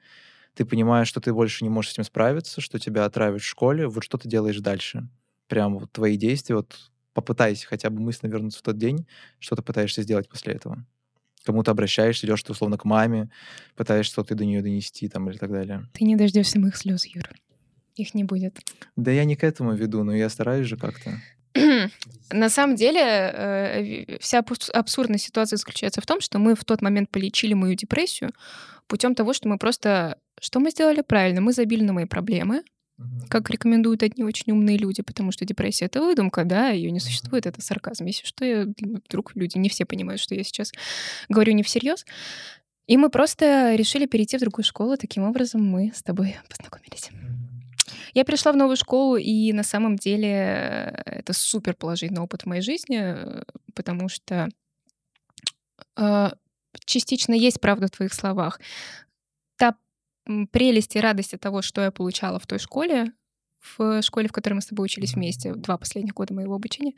ты 0.54 0.64
понимаешь, 0.64 1.08
что 1.08 1.20
ты 1.20 1.32
больше 1.32 1.64
не 1.64 1.70
можешь 1.70 1.90
с 1.90 1.94
этим 1.94 2.04
справиться, 2.04 2.60
что 2.60 2.78
тебя 2.78 3.04
отравят 3.04 3.42
в 3.42 3.46
школе, 3.46 3.88
вот 3.88 4.04
что 4.04 4.16
ты 4.16 4.28
делаешь 4.28 4.58
дальше? 4.60 5.08
Прям 5.48 5.78
вот 5.78 5.92
твои 5.92 6.16
действия, 6.16 6.56
вот 6.56 6.90
попытайся 7.14 7.66
хотя 7.66 7.90
бы 7.90 8.00
мысленно 8.00 8.30
вернуться 8.30 8.60
в 8.60 8.62
тот 8.62 8.78
день, 8.78 9.06
что 9.38 9.56
ты 9.56 9.62
пытаешься 9.62 10.02
сделать 10.02 10.28
после 10.28 10.54
этого 10.54 10.86
кому-то 11.46 11.70
обращаешься, 11.70 12.26
идешь 12.26 12.42
ты 12.42 12.52
условно 12.52 12.76
к 12.76 12.84
маме, 12.84 13.30
пытаешься 13.76 14.12
что-то 14.12 14.34
до 14.34 14.44
нее 14.44 14.60
донести 14.60 15.08
там 15.08 15.30
или 15.30 15.38
так 15.38 15.50
далее. 15.50 15.88
Ты 15.94 16.04
не 16.04 16.16
дождешься 16.16 16.58
моих 16.58 16.76
слез, 16.76 17.06
Юр. 17.06 17.28
Их 17.94 18.12
не 18.12 18.24
будет. 18.24 18.58
Да 18.96 19.10
я 19.10 19.24
не 19.24 19.36
к 19.36 19.44
этому 19.44 19.72
веду, 19.74 20.04
но 20.04 20.14
я 20.14 20.28
стараюсь 20.28 20.66
же 20.66 20.76
как-то. 20.76 21.18
На 22.30 22.50
самом 22.50 22.76
деле, 22.76 23.00
э, 23.00 24.18
вся 24.20 24.44
абсурдная 24.74 25.18
ситуация 25.18 25.56
заключается 25.56 26.00
в 26.00 26.06
том, 26.06 26.20
что 26.20 26.38
мы 26.38 26.54
в 26.54 26.64
тот 26.64 26.82
момент 26.82 27.10
полечили 27.10 27.54
мою 27.54 27.74
депрессию 27.74 28.32
путем 28.86 29.14
того, 29.14 29.32
что 29.32 29.48
мы 29.48 29.58
просто... 29.58 30.18
Что 30.38 30.60
мы 30.60 30.70
сделали 30.70 31.00
правильно? 31.00 31.40
Мы 31.40 31.52
забили 31.52 31.82
на 31.82 31.94
мои 31.94 32.04
проблемы, 32.04 32.62
как 33.28 33.50
рекомендуют 33.50 34.02
одни 34.02 34.24
очень 34.24 34.52
умные 34.52 34.78
люди, 34.78 35.02
потому 35.02 35.32
что 35.32 35.44
депрессия— 35.44 35.84
это 35.86 36.00
выдумка, 36.00 36.44
да, 36.44 36.70
ее 36.70 36.90
не 36.90 37.00
существует, 37.00 37.46
это 37.46 37.60
сарказм. 37.60 38.06
Если 38.06 38.24
что, 38.24 38.44
я, 38.44 38.66
вдруг 39.08 39.34
люди 39.34 39.58
не 39.58 39.68
все 39.68 39.84
понимают, 39.84 40.20
что 40.20 40.34
я 40.34 40.42
сейчас 40.44 40.72
говорю 41.28 41.52
не 41.52 41.62
всерьез. 41.62 42.06
И 42.86 42.96
мы 42.96 43.10
просто 43.10 43.74
решили 43.74 44.06
перейти 44.06 44.36
в 44.36 44.40
другую 44.40 44.64
школу. 44.64 44.96
Таким 44.96 45.24
образом, 45.24 45.62
мы 45.62 45.92
с 45.94 46.02
тобой 46.02 46.36
познакомились. 46.48 47.10
Я 48.14 48.24
пришла 48.24 48.52
в 48.52 48.56
новую 48.56 48.76
школу, 48.76 49.16
и 49.16 49.52
на 49.52 49.62
самом 49.62 49.96
деле 49.96 50.28
э, 50.28 51.02
это 51.04 51.32
супер 51.32 51.74
положительный 51.74 52.22
опыт 52.22 52.42
в 52.42 52.46
моей 52.46 52.62
жизни, 52.62 52.98
э, 52.98 53.42
потому 53.74 54.08
что 54.08 54.48
э, 55.96 56.30
частично 56.84 57.34
есть 57.34 57.60
правда 57.60 57.88
в 57.88 57.90
твоих 57.90 58.14
словах 58.14 58.60
прелесть 60.50 60.96
и 60.96 61.00
радость 61.00 61.38
того, 61.40 61.62
что 61.62 61.82
я 61.82 61.90
получала 61.90 62.38
в 62.38 62.46
той 62.46 62.58
школе, 62.58 63.12
в 63.76 64.02
школе, 64.02 64.28
в 64.28 64.32
которой 64.32 64.54
мы 64.54 64.60
с 64.60 64.66
тобой 64.66 64.84
учились 64.86 65.14
вместе, 65.14 65.54
два 65.54 65.76
последних 65.78 66.14
года 66.14 66.34
моего 66.34 66.54
обучения, 66.54 66.94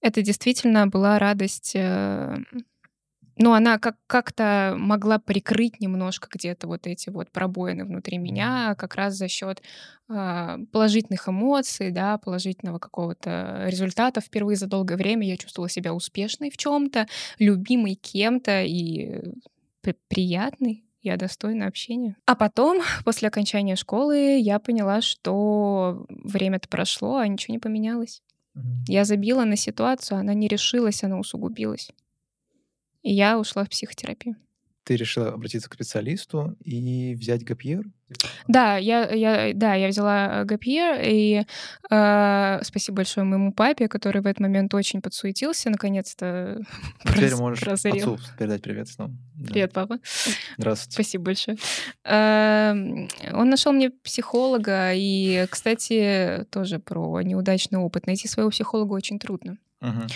это 0.00 0.22
действительно 0.22 0.86
была 0.86 1.18
радость. 1.18 1.72
Э, 1.74 2.36
ну, 3.36 3.52
она 3.52 3.78
как- 3.78 3.98
как-то 4.06 4.76
могла 4.78 5.18
прикрыть 5.18 5.80
немножко 5.80 6.28
где-то 6.32 6.68
вот 6.68 6.86
эти 6.86 7.10
вот 7.10 7.32
пробоины 7.32 7.84
внутри 7.84 8.18
меня, 8.18 8.76
как 8.76 8.94
раз 8.94 9.14
за 9.14 9.26
счет 9.28 9.60
э, 10.08 10.58
положительных 10.72 11.28
эмоций, 11.28 11.90
да, 11.90 12.18
положительного 12.18 12.78
какого-то 12.78 13.64
результата. 13.66 14.20
Впервые 14.20 14.56
за 14.56 14.66
долгое 14.66 14.96
время 14.96 15.26
я 15.26 15.36
чувствовала 15.36 15.68
себя 15.68 15.94
успешной 15.94 16.50
в 16.50 16.56
чем-то, 16.56 17.08
любимой 17.38 17.94
кем-то 17.96 18.62
и 18.62 19.20
приятной 20.08 20.83
я 21.04 21.16
достойна 21.16 21.66
общения. 21.66 22.16
А 22.26 22.34
потом, 22.34 22.82
после 23.04 23.28
окончания 23.28 23.76
школы, 23.76 24.38
я 24.38 24.58
поняла, 24.58 25.00
что 25.00 26.06
время-то 26.08 26.68
прошло, 26.68 27.18
а 27.18 27.28
ничего 27.28 27.52
не 27.52 27.58
поменялось. 27.60 28.22
Я 28.86 29.04
забила 29.04 29.44
на 29.44 29.56
ситуацию, 29.56 30.18
она 30.18 30.32
не 30.32 30.48
решилась, 30.48 31.02
она 31.02 31.18
усугубилась. 31.18 31.90
И 33.02 33.12
я 33.12 33.38
ушла 33.38 33.64
в 33.64 33.68
психотерапию 33.68 34.36
ты 34.84 34.96
решила 34.96 35.32
обратиться 35.32 35.68
к 35.68 35.74
специалисту 35.74 36.56
и 36.62 37.14
взять 37.14 37.42
гапьер? 37.44 37.84
Да, 38.46 38.76
я, 38.76 39.10
я, 39.10 39.52
да, 39.54 39.74
я 39.74 39.88
взяла 39.88 40.44
гапьер, 40.44 41.00
и 41.02 41.44
э, 41.90 42.60
спасибо 42.62 42.96
большое 42.96 43.24
моему 43.24 43.52
папе, 43.52 43.88
который 43.88 44.20
в 44.20 44.26
этот 44.26 44.40
момент 44.40 44.74
очень 44.74 45.00
подсуетился, 45.00 45.70
наконец-то 45.70 46.62
Теперь 47.04 47.30
прос, 47.30 47.40
можешь 47.40 47.64
прозрел. 47.64 48.14
отцу 48.14 48.18
передать 48.38 48.62
привет 48.62 48.88
снова. 48.88 49.10
Привет, 49.46 49.72
да. 49.72 49.86
папа. 49.86 50.00
Здравствуйте. 50.58 50.92
Спасибо 50.92 51.24
большое. 51.24 51.56
Э, 52.04 52.72
он 53.32 53.48
нашел 53.48 53.72
мне 53.72 53.90
психолога, 53.90 54.92
и, 54.94 55.46
кстати, 55.50 56.46
тоже 56.50 56.78
про 56.78 57.22
неудачный 57.22 57.78
опыт. 57.78 58.06
Найти 58.06 58.28
своего 58.28 58.50
психолога 58.50 58.92
очень 58.92 59.18
трудно. 59.18 59.56
Угу. 59.80 60.06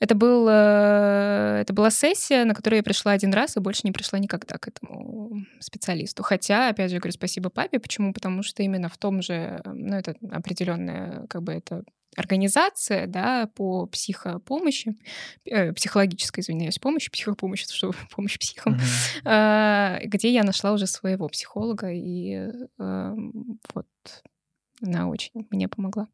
Это, 0.00 0.14
был, 0.14 0.46
э, 0.48 1.60
это 1.62 1.72
была 1.72 1.90
сессия, 1.90 2.44
на 2.44 2.54
которую 2.54 2.78
я 2.78 2.82
пришла 2.84 3.12
один 3.12 3.32
раз 3.34 3.56
и 3.56 3.60
больше 3.60 3.82
не 3.84 3.92
пришла 3.92 4.18
никогда 4.18 4.56
к 4.58 4.68
этому 4.68 5.44
специалисту. 5.60 6.22
Хотя, 6.22 6.68
опять 6.68 6.90
же, 6.90 6.98
говорю 6.98 7.12
спасибо 7.12 7.50
папе. 7.50 7.80
Почему? 7.80 8.12
Потому 8.12 8.42
что 8.42 8.62
именно 8.62 8.88
в 8.88 8.96
том 8.96 9.22
же, 9.22 9.60
ну, 9.64 9.96
это 9.96 10.14
определенное, 10.30 11.26
как 11.26 11.42
бы 11.42 11.52
это 11.52 11.82
организация, 12.16 13.06
да, 13.06 13.48
по 13.54 13.86
психопомощи, 13.86 14.96
э, 15.44 15.72
психологической, 15.72 16.42
извиняюсь, 16.42 16.78
помощи, 16.78 17.10
психопомощи, 17.10 17.66
что 17.68 17.92
помощь 18.14 18.38
психам, 18.38 18.74
Мгм. 18.74 18.82
э, 19.24 20.00
где 20.04 20.32
я 20.32 20.42
нашла 20.42 20.72
уже 20.72 20.86
своего 20.86 21.28
психолога, 21.28 21.90
и 21.92 22.50
э, 22.78 23.14
вот 23.74 23.86
она 24.82 25.08
очень 25.08 25.46
мне 25.50 25.68
помогла. 25.68 26.08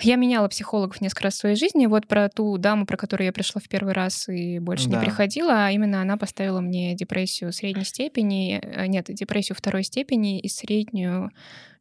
Я 0.00 0.16
меняла 0.16 0.46
психологов 0.48 1.00
несколько 1.00 1.24
раз 1.24 1.34
в 1.34 1.38
своей 1.38 1.56
жизни. 1.56 1.86
Вот 1.86 2.06
про 2.06 2.28
ту 2.28 2.58
даму, 2.58 2.84
про 2.84 2.96
которую 2.98 3.26
я 3.26 3.32
пришла 3.32 3.60
в 3.64 3.68
первый 3.68 3.94
раз 3.94 4.28
и 4.28 4.58
больше 4.58 4.86
не 4.88 4.92
Да. 4.96 5.00
приходила, 5.00 5.66
а 5.66 5.70
именно 5.70 6.02
она 6.02 6.16
поставила 6.18 6.60
мне 6.60 6.94
депрессию 6.94 7.50
средней 7.52 7.84
степени, 7.84 8.60
э, 8.62 8.86
нет, 8.88 9.06
депрессию 9.08 9.56
второй 9.56 9.84
степени 9.84 10.38
и 10.38 10.48
среднюю 10.48 11.30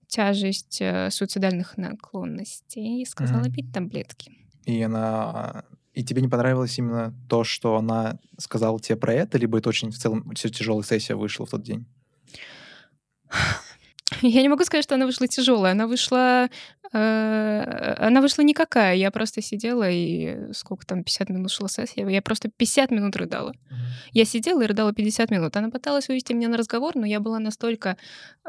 тяжесть 0.08 0.78
э, 0.82 1.10
суицидальных 1.12 1.78
наклонностей. 1.78 3.02
И 3.02 3.06
сказала 3.06 3.42
Мгм. 3.42 3.52
пить 3.52 3.72
таблетки. 3.74 4.32
И 4.66 4.82
она... 4.82 5.66
И 5.94 6.04
тебе 6.04 6.22
не 6.22 6.28
понравилось 6.28 6.78
именно 6.78 7.14
то, 7.30 7.44
что 7.44 7.76
она 7.78 8.20
сказала 8.38 8.80
тебе 8.80 8.98
про 8.98 9.14
это, 9.14 9.38
либо 9.38 9.58
это 9.58 9.70
очень 9.70 9.92
в 9.92 9.98
целом 9.98 10.34
тяжелая 10.36 10.84
сессия 10.84 11.16
вышла 11.16 11.46
в 11.46 11.50
тот 11.50 11.64
день? 11.64 11.86
Я 14.22 14.42
не 14.42 14.50
могу 14.50 14.64
сказать, 14.64 14.84
что 14.86 14.96
она 14.96 15.06
вышла 15.06 15.28
тяжелая. 15.28 15.72
Она 15.74 15.88
вышла, 15.88 16.50
она 16.98 18.22
вышла 18.22 18.42
никакая. 18.42 18.96
Я 18.96 19.12
просто 19.12 19.42
сидела 19.42 19.90
и 19.90 20.54
сколько 20.54 20.86
там 20.86 21.04
50 21.04 21.30
минут 21.30 21.52
шла 21.52 21.68
сессия. 21.68 22.08
Я 22.08 22.22
просто 22.22 22.50
50 22.50 22.92
минут 22.92 23.16
рыдала. 23.18 23.54
Я 24.14 24.24
сидела 24.24 24.62
и 24.62 24.66
рыдала 24.66 24.94
50 24.94 25.30
минут. 25.30 25.58
Она 25.58 25.70
пыталась 25.70 26.08
вывести 26.08 26.32
меня 26.32 26.48
на 26.48 26.58
разговор, 26.58 26.96
но 26.96 27.06
я 27.06 27.20
была 27.20 27.40
настолько 27.40 27.98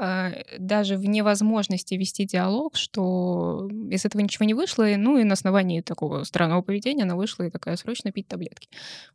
э, 0.00 0.58
даже 0.58 0.96
в 0.96 1.04
невозможности 1.06 1.94
вести 1.94 2.24
диалог, 2.24 2.76
что 2.76 3.68
из 3.90 4.04
этого 4.04 4.22
ничего 4.22 4.44
не 4.44 4.54
вышло. 4.54 4.88
И, 4.88 4.94
ну 4.96 5.18
и 5.18 5.24
на 5.24 5.32
основании 5.32 5.80
такого 5.80 6.22
странного 6.22 6.62
поведения 6.62 7.02
она 7.02 7.16
вышла 7.16 7.44
и 7.44 7.50
такая 7.50 7.76
срочно 7.76 8.12
пить 8.12 8.28
таблетки. 8.28 8.68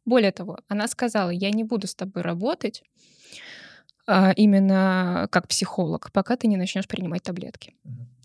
Более 0.06 0.34
того, 0.34 0.60
она 0.67 0.88
сказала, 0.89 1.30
я 1.30 1.52
не 1.52 1.63
буду 1.63 1.88
с 1.88 1.96
тобой 1.96 2.22
работать 2.22 2.84
именно 4.36 5.28
как 5.32 5.47
психолог, 5.47 6.12
пока 6.12 6.36
ты 6.36 6.47
не 6.47 6.58
начнешь 6.58 6.88
принимать 6.88 7.24
таблетки. 7.24 7.76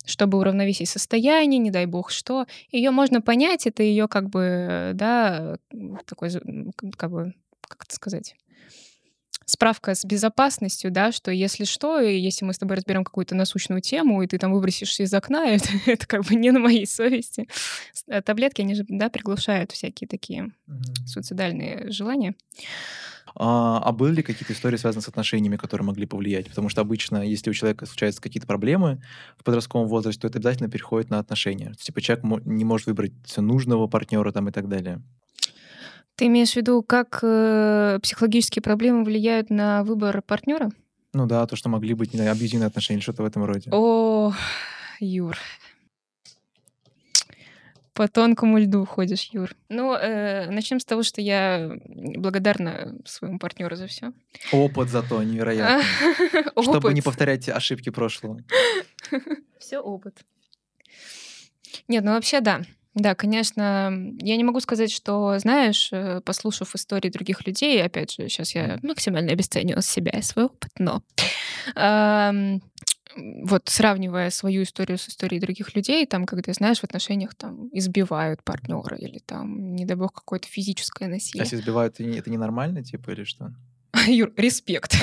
Чтобы 0.05 0.38
уравновесить 0.38 0.88
состояние, 0.88 1.59
не 1.59 1.70
дай 1.70 1.87
бог 1.87 2.11
что. 2.11 2.46
Ее 2.70 2.92
можно 2.92 3.20
понять, 3.20 3.66
это 3.66 3.83
ее 3.83 4.07
как 4.07 4.31
бы, 4.31 4.92
да, 4.94 5.59
такой, 6.05 6.31
как 6.96 7.11
бы, 7.11 7.35
как 7.66 7.85
это 7.85 7.94
сказать, 7.94 8.37
справка 9.46 9.94
с 9.94 10.04
безопасностью, 10.04 10.90
да, 10.90 11.12
что 11.12 11.30
если 11.30 11.64
что, 11.64 12.00
и 12.00 12.18
если 12.18 12.44
мы 12.44 12.52
с 12.52 12.59
тобой 12.59 12.76
разберем 12.76 13.04
какую-то 13.04 13.35
насущную 13.35 13.80
тему, 13.80 14.22
и 14.22 14.26
ты 14.26 14.38
там 14.38 14.52
выбросишься 14.52 15.04
из 15.04 15.14
окна, 15.14 15.46
это, 15.46 15.68
это 15.87 16.06
как 16.06 16.24
бы 16.24 16.35
не 16.35 16.50
на 16.50 16.59
моей 16.59 16.87
совести. 16.87 17.48
А 18.11 18.20
Таблетки, 18.20 18.61
они 18.61 18.74
же, 18.74 18.85
да, 18.88 19.09
приглушают 19.09 19.72
всякие 19.72 20.09
такие 20.09 20.50
суицидальные 21.06 21.90
желания. 21.90 22.35
А, 23.38 23.80
а 23.85 23.92
были 23.92 24.16
ли 24.16 24.22
какие-то 24.22 24.52
истории, 24.52 24.76
связанные 24.76 25.02
с 25.02 25.09
отношениями, 25.09 25.56
которые 25.56 25.87
могли 25.87 26.06
повлиять? 26.06 26.48
Потому 26.48 26.68
что 26.68 26.80
обычно, 26.80 27.22
если 27.22 27.50
у 27.50 27.52
человека 27.52 27.85
случаются 27.87 28.22
какие-то 28.22 28.46
проблемы 28.46 29.02
в 29.37 29.44
подростковом 29.44 29.88
возрасте, 29.88 30.22
то 30.22 30.28
это 30.28 30.38
обязательно 30.38 30.70
переходит 30.70 31.11
на 31.11 31.18
отношения. 31.18 31.74
Типа 31.78 32.00
человек 32.00 32.24
не 32.46 32.64
может 32.64 32.87
выбрать 32.87 33.12
нужного 33.37 33.87
партнера 33.88 34.32
там 34.32 34.48
и 34.48 34.52
так 34.52 34.68
далее. 34.68 35.02
Ты 36.16 36.26
имеешь 36.26 36.52
в 36.52 36.57
виду, 36.57 36.83
как 36.83 37.20
э, 37.22 37.98
психологические 38.02 38.62
проблемы 38.62 39.05
влияют 39.05 39.50
на 39.50 39.85
выбор 39.85 40.22
партнера? 40.22 40.70
Ну 41.12 41.26
да, 41.26 41.46
то, 41.46 41.57
что 41.57 41.68
могли 41.68 41.92
быть 41.92 42.14
не 42.14 42.18
знаю, 42.18 42.33
абьюзивные 42.33 42.66
отношения, 42.68 43.02
что-то 43.02 43.22
в 43.22 43.26
этом 43.26 43.44
роде. 43.44 43.70
О, 43.70 44.33
Юр. 44.98 45.37
По 47.92 48.09
тонкому 48.09 48.59
льду 48.59 48.85
ходишь, 48.85 49.31
Юр. 49.33 49.55
Ну, 49.68 49.94
э, 49.94 50.50
начнем 50.50 50.81
с 50.81 50.85
того, 50.87 51.02
что 51.02 51.20
я 51.20 51.70
благодарна 51.87 52.96
своему 53.05 53.38
партнеру 53.38 53.76
за 53.76 53.87
все. 53.87 54.12
Опыт 54.52 54.88
зато 54.88 55.22
невероятный. 55.22 55.85
Чтобы 56.62 56.94
не 56.94 57.02
повторять 57.02 57.48
ошибки 57.48 57.90
прошлого. 57.90 58.40
Все 59.59 59.79
опыт. 59.81 60.24
Нет, 61.88 62.05
ну 62.05 62.12
вообще 62.12 62.40
да. 62.40 62.62
Да, 62.96 63.14
конечно, 63.14 63.92
я 64.20 64.37
не 64.38 64.44
могу 64.44 64.59
сказать, 64.61 64.90
что, 64.90 65.38
знаешь, 65.38 65.90
э, 65.92 66.22
послушав 66.22 66.74
истории 66.74 67.11
других 67.11 67.46
людей, 67.46 67.85
опять 67.85 68.12
же, 68.12 68.28
сейчас 68.30 68.54
я 68.54 68.78
максимально 68.82 69.32
обесцениваю 69.32 69.82
себя 69.82 70.12
и 70.18 70.22
свой 70.22 70.46
опыт, 70.46 70.70
но 70.78 71.02
вот 73.16 73.62
сравнивая 73.68 74.30
свою 74.30 74.62
историю 74.62 74.98
с 74.98 75.09
историей 75.09 75.40
других 75.40 75.74
людей, 75.74 76.06
там, 76.06 76.26
когда, 76.26 76.52
знаешь, 76.52 76.80
в 76.80 76.85
отношениях 76.85 77.35
там 77.35 77.68
избивают 77.72 78.42
партнера 78.42 78.96
или 78.96 79.18
там, 79.18 79.74
не 79.74 79.85
дай 79.85 79.96
бог, 79.96 80.12
какое-то 80.12 80.48
физическое 80.48 81.06
А 81.06 81.09
насилие. 81.09 81.44
если 81.44 81.56
избивают, 81.56 82.00
это 82.00 82.30
ненормально, 82.30 82.82
типа, 82.82 83.11
или 83.11 83.24
что? 83.24 83.54
Юр, 84.07 84.33
респект. 84.37 84.94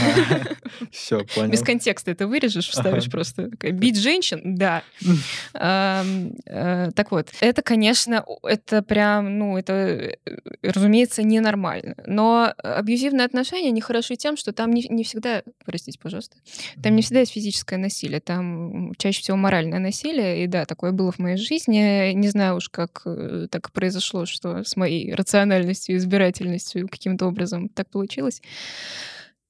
Все, 0.91 1.25
понял. 1.25 1.51
Без 1.51 1.61
контекста 1.61 2.11
это 2.11 2.27
вырежешь, 2.27 2.69
вставишь 2.69 3.09
просто. 3.09 3.49
Бить 3.61 3.97
женщин? 3.97 4.55
Да. 4.55 4.83
Э, 5.55 6.91
Так 6.95 7.11
вот, 7.11 7.29
это, 7.39 7.61
конечно, 7.61 8.25
это 8.43 8.81
прям, 8.81 9.37
ну, 9.37 9.57
это, 9.57 9.73
э, 9.73 10.15
разумеется, 10.61 11.23
ненормально. 11.23 11.95
Но 12.05 12.53
абьюзивные 12.57 13.25
отношения, 13.25 13.69
они 13.69 13.81
хороши 13.81 14.15
тем, 14.15 14.37
что 14.37 14.51
там 14.51 14.71
не, 14.71 15.03
всегда, 15.03 15.43
простите, 15.65 15.99
пожалуйста, 16.01 16.37
там 16.81 16.95
не 16.95 17.01
всегда 17.01 17.21
есть 17.21 17.33
физическое 17.33 17.77
насилие, 17.77 18.19
там 18.19 18.93
чаще 18.97 19.21
всего 19.21 19.37
моральное 19.37 19.79
насилие. 19.79 20.43
И 20.43 20.47
да, 20.47 20.65
такое 20.65 20.91
было 20.91 21.11
в 21.11 21.19
моей 21.19 21.37
жизни. 21.37 22.11
Не 22.13 22.27
знаю 22.29 22.57
уж, 22.57 22.69
как 22.69 23.01
э, 23.05 23.47
так 23.49 23.71
произошло, 23.71 24.25
что 24.25 24.63
с 24.63 24.75
моей 24.75 25.13
рациональностью 25.13 25.97
избирательностью 25.97 26.87
каким-то 26.87 27.27
образом 27.27 27.69
так 27.69 27.89
получилось. 27.89 28.41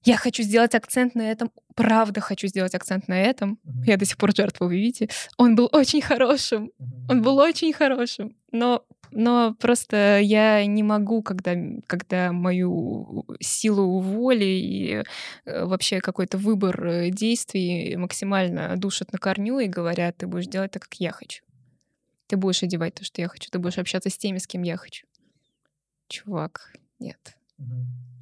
Я 0.06 0.18
хочу 0.18 0.44
сделать 0.44 0.76
акцент 0.76 1.16
на 1.16 1.32
этом. 1.32 1.52
Правда 1.76 2.20
хочу 2.20 2.48
сделать 2.48 2.76
акцент 2.76 3.08
на 3.08 3.22
этом. 3.22 3.58
Мгм. 3.64 3.84
Я 3.84 3.98
до 3.98 4.06
сих 4.06 4.18
пор 4.18 4.36
жертва, 4.36 4.66
вы 4.66 4.76
видите. 4.76 5.10
Он 5.38 5.56
был 5.56 5.70
очень 5.72 6.02
хорошим. 6.02 6.72
Он 7.10 7.22
был 7.22 7.38
очень 7.38 7.72
хорошим. 7.72 8.36
Но, 8.52 8.86
но 9.12 9.56
просто 9.60 10.20
я 10.20 10.66
не 10.66 10.84
могу, 10.84 11.24
когда, 11.24 11.56
когда 11.88 12.34
мою 12.34 13.26
силу 13.40 14.00
воли 14.00 14.44
и 14.44 15.04
э, 15.46 15.66
вообще 15.66 16.02
какой-то 16.02 16.38
выбор 16.38 16.86
э, 16.86 17.10
действий 17.10 17.96
максимально 17.96 18.76
душат 18.76 19.14
на 19.14 19.20
корню 19.20 19.60
и 19.60 19.68
говорят, 19.68 20.18
ты 20.18 20.28
будешь 20.28 20.48
делать 20.48 20.72
так, 20.72 20.84
как 20.84 20.96
я 20.96 21.14
хочу. 21.14 21.44
Ты 22.28 22.36
будешь 22.36 22.62
одевать 22.62 22.96
то, 22.96 23.06
что 23.06 23.22
я 23.22 23.30
хочу. 23.30 23.50
Ты 23.50 23.58
будешь 23.58 23.78
общаться 23.78 24.10
с 24.10 24.18
теми, 24.18 24.38
с 24.38 24.48
кем 24.48 24.64
я 24.64 24.76
хочу. 24.76 25.08
Чувак, 26.10 26.74
нет. 27.00 27.38
Мгм. 27.58 28.13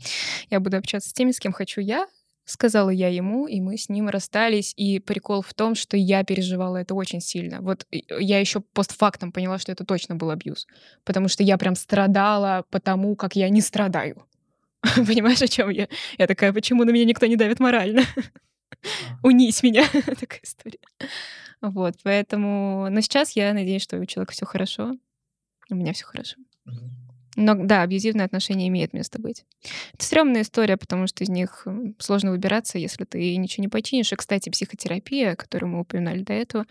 Я 0.49 0.59
буду 0.59 0.77
общаться 0.77 1.09
с 1.09 1.13
теми, 1.13 1.31
с 1.31 1.39
кем 1.39 1.51
хочу 1.53 1.81
я, 1.81 2.07
сказала 2.45 2.89
я 2.89 3.07
ему, 3.07 3.47
и 3.47 3.61
мы 3.61 3.77
с 3.77 3.87
ним 3.89 4.09
расстались. 4.09 4.73
И 4.75 4.99
прикол 4.99 5.41
в 5.41 5.53
том, 5.53 5.75
что 5.75 5.95
я 5.97 6.23
переживала 6.23 6.77
это 6.77 6.95
очень 6.95 7.21
сильно. 7.21 7.61
Вот 7.61 7.85
и- 7.91 8.05
я 8.19 8.39
еще 8.39 8.61
постфактом 8.61 9.31
поняла, 9.31 9.57
что 9.59 9.71
это 9.71 9.85
точно 9.85 10.15
был 10.15 10.29
абьюз. 10.31 10.67
Потому 11.03 11.27
что 11.27 11.43
я 11.43 11.57
прям 11.57 11.75
страдала 11.75 12.65
потому, 12.69 13.15
как 13.15 13.35
я 13.35 13.49
не 13.49 13.61
страдаю. 13.61 14.25
Понимаешь, 14.95 15.41
о 15.41 15.47
чем 15.47 15.69
я? 15.69 15.87
Я 16.17 16.27
такая, 16.27 16.51
почему 16.53 16.83
на 16.83 16.89
меня 16.91 17.05
никто 17.05 17.25
не 17.27 17.35
давит 17.35 17.59
морально? 17.59 18.01
Унись 19.23 19.63
меня. 19.63 19.87
Такая 20.19 20.41
история. 20.43 20.79
Вот, 21.61 21.95
поэтому... 22.03 22.87
Но 22.89 23.01
сейчас 23.01 23.35
я 23.35 23.53
надеюсь, 23.53 23.83
что 23.83 23.99
у 23.99 24.05
человека 24.05 24.33
все 24.33 24.45
хорошо. 24.45 24.93
У 25.69 25.75
меня 25.75 25.93
все 25.93 26.05
хорошо. 26.05 26.37
Но 27.35 27.55
да, 27.55 27.81
абьюзивные 27.81 28.25
отношения 28.25 28.67
имеют 28.67 28.93
место 28.93 29.19
быть. 29.19 29.45
Это 29.93 30.03
стрёмная 30.03 30.41
история, 30.41 30.77
потому 30.77 31.07
что 31.07 31.23
из 31.23 31.29
них 31.29 31.65
сложно 31.97 32.31
выбираться, 32.31 32.77
если 32.77 33.05
ты 33.05 33.35
ничего 33.37 33.61
не 33.63 33.67
починишь. 33.69 34.11
И, 34.11 34.15
кстати, 34.15 34.49
психотерапия, 34.49 35.35
которую 35.35 35.71
мы 35.71 35.79
упоминали 35.81 36.23
до 36.23 36.33
этого, 36.33 36.65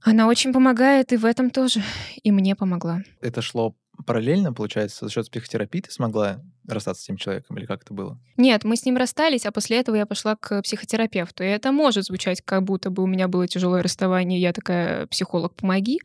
она 0.00 0.26
очень 0.26 0.52
помогает 0.52 1.12
и 1.12 1.16
в 1.16 1.24
этом 1.24 1.50
тоже. 1.50 1.82
И 2.22 2.32
мне 2.32 2.56
помогла. 2.56 3.02
Это 3.20 3.42
шло 3.42 3.74
параллельно, 4.06 4.52
получается, 4.52 5.06
за 5.06 5.10
счет 5.10 5.30
психотерапии 5.30 5.80
ты 5.80 5.90
смогла 5.90 6.40
расстаться 6.68 7.02
с 7.02 7.04
этим 7.06 7.16
человеком, 7.16 7.58
или 7.58 7.66
как 7.66 7.82
это 7.82 7.92
было? 7.92 8.18
Нет, 8.36 8.64
мы 8.64 8.76
с 8.76 8.84
ним 8.84 8.96
расстались, 8.96 9.46
а 9.46 9.52
после 9.52 9.78
этого 9.78 9.96
я 9.96 10.06
пошла 10.06 10.36
к 10.36 10.62
психотерапевту. 10.62 11.42
И 11.42 11.46
это 11.46 11.72
может 11.72 12.04
звучать, 12.04 12.40
как 12.40 12.62
будто 12.62 12.90
бы 12.90 13.02
у 13.02 13.06
меня 13.06 13.28
было 13.28 13.48
тяжелое 13.48 13.82
расставание, 13.82 14.40
я 14.40 14.52
такая, 14.52 15.06
психолог, 15.06 15.54
помоги. 15.54 16.00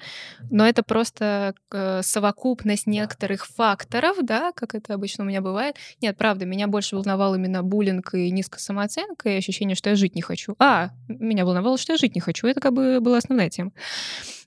Но 0.49 0.67
это 0.67 0.83
просто 0.83 1.53
э, 1.71 2.01
совокупность 2.03 2.87
некоторых 2.87 3.45
факторов, 3.45 4.17
да, 4.21 4.51
как 4.53 4.73
это 4.75 4.93
обычно 4.93 5.23
у 5.23 5.27
меня 5.27 5.41
бывает. 5.41 5.75
Нет, 6.01 6.17
правда, 6.17 6.45
меня 6.45 6.67
больше 6.67 6.95
волновал 6.95 7.35
именно 7.35 7.63
буллинг 7.63 8.13
и 8.15 8.31
низкая 8.31 8.59
самооценка, 8.59 9.29
и 9.29 9.37
ощущение, 9.37 9.75
что 9.75 9.89
я 9.89 9.95
жить 9.95 10.15
не 10.15 10.21
хочу. 10.21 10.55
А, 10.59 10.89
меня 11.07 11.45
волновало, 11.45 11.77
что 11.77 11.93
я 11.93 11.97
жить 11.97 12.15
не 12.15 12.21
хочу. 12.21 12.47
Это 12.47 12.59
как 12.59 12.73
бы 12.73 12.99
была 12.99 13.17
основная 13.17 13.49
тема. 13.49 13.71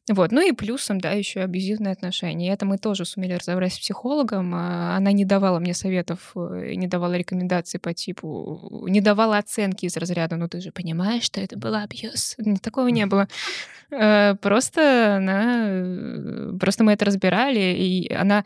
Вот. 0.09 0.33
Ну 0.33 0.41
и 0.41 0.53
плюсом, 0.53 1.01
да, 1.01 1.13
еще 1.13 1.41
абьюзивные 1.41 1.93
отношения. 1.93 2.49
И 2.49 2.51
это 2.51 2.67
мы 2.67 2.79
тоже 2.79 3.05
сумели 3.05 3.35
разобрать 3.35 3.75
с 3.75 3.79
психологом. 3.79 4.55
А, 4.55 4.97
Она 4.97 5.13
не 5.13 5.25
давала 5.25 5.61
мне 5.61 5.75
советов, 5.75 6.33
э, 6.35 6.75
не 6.75 6.89
давала 6.89 7.15
рекомендаций 7.15 7.79
по 7.79 7.93
типу, 7.95 8.87
не 8.89 9.01
давала 9.01 9.39
оценки 9.39 9.87
из 9.87 9.97
разряда, 9.97 10.37
ну 10.37 10.49
ты 10.49 10.61
же 10.61 10.73
понимаешь, 10.73 11.23
что 11.25 11.41
это 11.41 11.57
был 11.59 11.75
абьюз. 11.75 12.37
Такого 12.63 12.89
не 12.89 13.07
было. 13.07 13.29
Э, 13.91 14.35
Просто 14.37 15.17
она... 15.17 15.65
э, 15.69 16.53
Просто 16.59 16.83
мы 16.83 16.93
это 16.93 17.05
разбирали, 17.05 17.61
и 17.77 18.13
она 18.13 18.45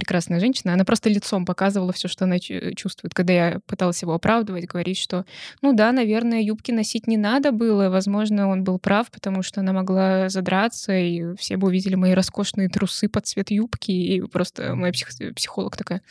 прекрасная 0.00 0.40
женщина, 0.40 0.72
она 0.72 0.84
просто 0.84 1.10
лицом 1.10 1.44
показывала 1.44 1.92
все, 1.92 2.08
что 2.08 2.24
она 2.24 2.38
чу- 2.38 2.74
чувствует. 2.74 3.12
Когда 3.12 3.32
я 3.32 3.60
пыталась 3.66 4.00
его 4.00 4.14
оправдывать, 4.14 4.66
говорить, 4.66 4.98
что, 4.98 5.26
ну 5.60 5.74
да, 5.74 5.92
наверное, 5.92 6.40
юбки 6.40 6.72
носить 6.72 7.06
не 7.06 7.18
надо 7.18 7.52
было, 7.52 7.90
возможно, 7.90 8.48
он 8.48 8.64
был 8.64 8.78
прав, 8.78 9.10
потому 9.10 9.42
что 9.42 9.60
она 9.60 9.72
могла 9.72 10.30
задраться, 10.30 10.96
и 10.96 11.34
все 11.36 11.58
бы 11.58 11.68
увидели 11.68 11.96
мои 11.96 12.12
роскошные 12.12 12.68
трусы 12.70 13.08
под 13.08 13.26
цвет 13.26 13.50
юбки, 13.50 13.90
и 13.90 14.22
просто 14.22 14.74
моя 14.74 14.92
псих- 14.92 15.34
психолог 15.34 15.76
такая... 15.76 16.02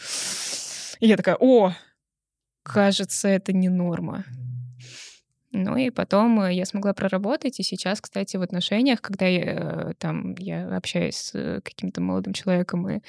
И 0.99 1.07
я 1.07 1.17
такая, 1.17 1.37
о, 1.39 1.73
кажется, 2.63 3.27
это 3.27 3.53
не 3.53 3.69
норма. 3.69 4.25
Ну 5.51 5.75
и 5.75 5.89
потом 5.89 6.41
э, 6.41 6.53
я 6.53 6.65
смогла 6.65 6.93
проработать, 6.93 7.59
и 7.59 7.63
сейчас, 7.63 8.01
кстати, 8.01 8.37
в 8.37 8.43
отношениях, 8.43 9.01
когда 9.01 9.25
я, 9.25 9.41
э, 9.41 9.93
там, 9.97 10.35
я 10.37 10.75
общаюсь 10.75 11.15
с 11.15 11.31
э, 11.33 11.61
каким-то 11.63 12.01
молодым 12.01 12.33
человеком 12.33 12.87
и 12.87 13.01